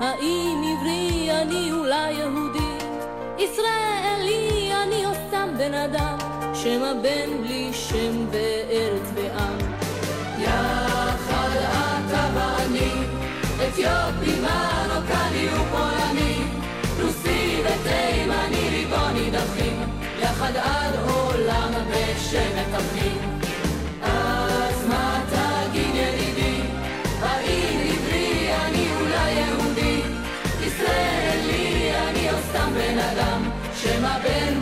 האם 0.00 0.62
עברי 0.72 1.30
אני 1.42 1.72
אולי 1.72 2.12
יהודי, 2.12 2.58
ישראלי 3.38 4.72
אני 4.82 5.06
או 5.06 5.10
סתם 5.28 5.48
בן 5.58 5.74
אדם, 5.74 6.19
שמא 6.62 6.92
בן 7.02 7.42
בלי 7.42 7.70
שם 7.72 8.26
וארץ 8.30 9.08
ועם. 9.14 9.58
יחד 10.38 11.56
אתה 11.56 12.28
ואני, 12.34 12.92
אתיופי, 13.56 14.40
מרוקני 14.40 15.48
ופולני, 15.54 16.36
רוסי 17.02 17.62
ותימני, 17.64 18.68
ריבון 18.70 19.14
נידחים, 19.14 19.82
יחד 20.22 20.56
עד 20.56 20.94
עולם 21.08 21.72
בשבט 21.90 22.74
אחים. 22.74 23.38
אז 24.02 24.86
מה 24.88 25.20
תגיד 25.30 25.94
ידידי, 25.94 26.60
האם 27.22 27.80
עברי 27.80 28.50
אני 28.64 28.86
אולי 29.00 29.32
יהודי, 29.32 30.00
ישראלי 30.60 31.92
אני 32.08 32.30
או 32.30 32.36
סתם 32.48 32.70
בן 32.74 32.98
אדם, 32.98 33.50
שמא 33.74 34.18
בן 34.18 34.59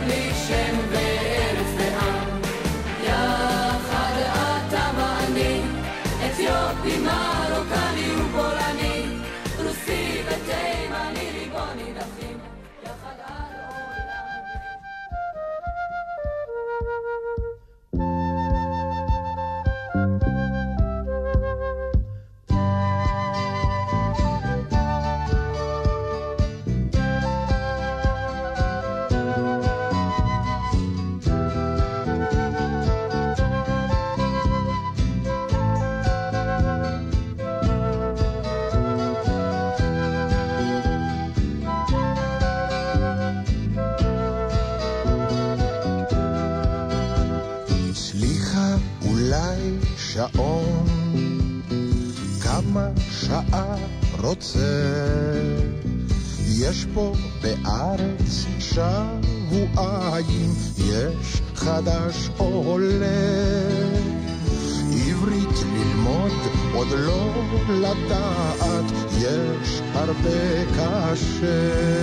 יש 70.25 71.43
הרבה 71.43 71.98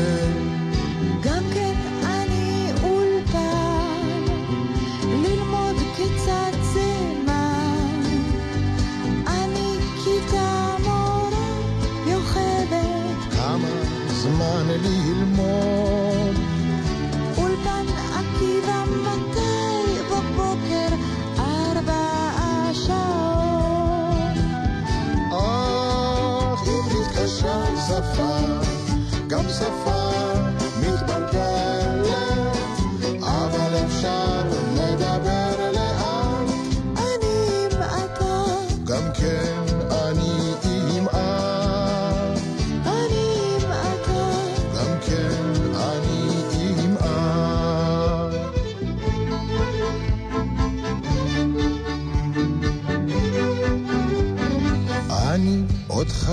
אותך 56.07 56.33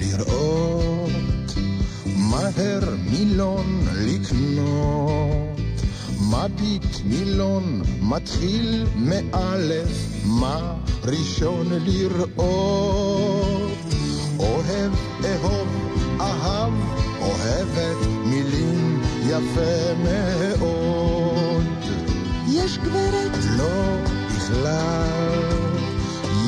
לראות, 0.00 1.54
מהר 2.16 2.94
מילון 3.10 3.86
לקנות, 3.94 5.60
מביט 6.20 6.96
מילון 7.04 7.82
מתחיל 8.00 8.86
מאלף, 8.96 9.88
מה 10.24 10.74
ראשון 11.04 11.66
לראות? 11.70 13.70
אוהב, 14.38 14.92
אהוב, 15.24 15.68
אהב, 16.20 16.72
אוהבת 17.20 18.06
מילים 18.26 19.02
יפה 19.26 19.94
מאוד. 20.04 21.64
יש 22.48 22.78
גברת, 22.78 23.38
לא 23.56 23.96
בכלל, 24.36 25.28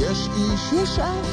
יש 0.01 0.29
איש, 0.37 0.73
יש 0.73 0.99
אחד. 0.99 1.32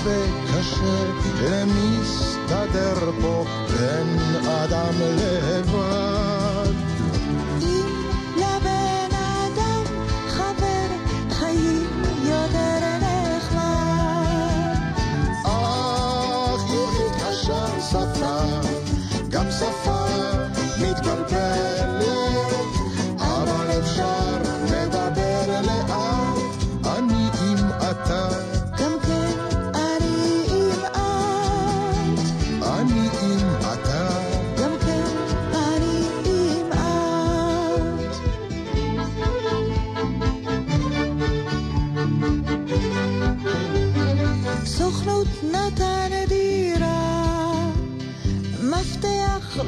הרבה 0.00 0.20
קשה 0.52 1.04
למסתדר 1.42 3.10
פה 3.20 3.44
בין 3.78 4.18
אדם 4.46 4.94
לבד. 5.00 6.72
אם 7.62 7.86
לבן 8.36 9.10
אדם 9.14 9.84
חבר 10.28 10.88
חיים 11.30 12.02
יותר 12.24 12.98
נחמד. 13.00 14.76
אך 15.44 16.60
עברית 16.62 17.22
קשה 17.28 17.80
שפה, 17.90 18.40
גם 19.28 19.46
שפה 19.50 20.04
מתבלבלת, 20.78 21.69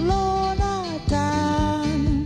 לא 0.07 0.53
נתן. 0.55 2.23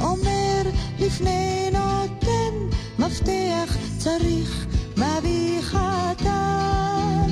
אומר 0.00 0.62
לפני 0.98 1.70
נותן, 1.72 2.76
מפתח 2.98 3.76
צריך 3.98 4.66
מביא 4.96 5.60
חתן. 5.62 7.28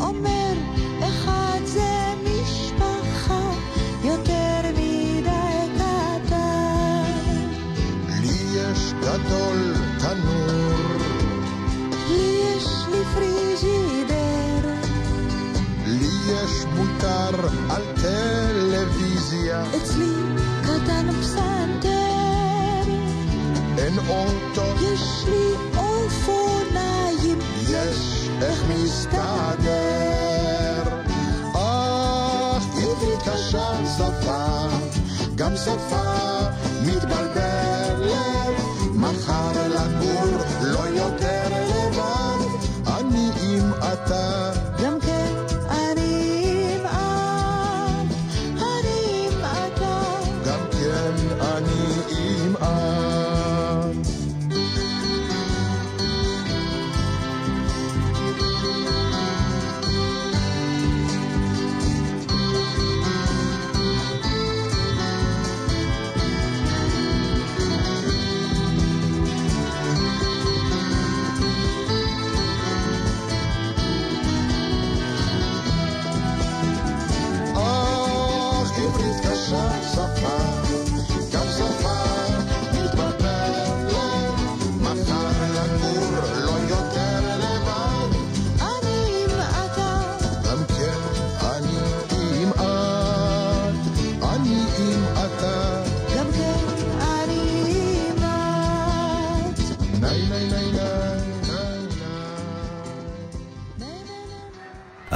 אומר 0.00 0.52
אחד 1.00 1.60
זה 1.64 2.14
משפחה 2.24 3.50
יותר 4.04 4.60
מדי 4.72 5.68
קטן. 5.76 7.02
לי 8.20 8.58
יש 8.58 8.92
גדול 9.00 9.74
תנור, 9.98 10.98
לי 12.08 12.40
יש 12.56 12.66
לי 12.90 13.04
פריג'ידר, 13.14 14.68
לי 15.86 16.08
יש 16.32 16.64
מותר 16.76 17.48
על 17.70 17.82
טלוויזיה, 18.82 19.64
אצלי 19.76 20.12
קטן 20.62 21.06
פסנתר. 21.20 21.88
אין 23.78 23.98
אוטו, 23.98 24.62
יש 24.80 25.24
לי 25.28 25.78
אופניים, 25.78 27.38
יש 27.68 28.28
איך 28.42 28.64
מסתדר. 28.68 29.62
אך 31.52 32.64
עברית 32.76 33.22
קשה 33.24 33.70
שפה, 33.96 34.66
גם 35.34 35.56
שפה 35.56 36.40
מתבלבלת. 36.86 38.12
מחר 38.94 39.52
לגור 39.68 40.38
לא 40.62 40.88
יותר 40.88 41.21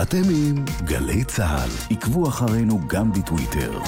אתם 0.09 0.23
עם 0.31 0.65
גלי 0.85 1.25
צה"ל, 1.25 1.71
עקבו 1.91 2.29
אחרינו 2.29 2.81
גם 2.89 3.13
בטוויטר. 3.13 3.79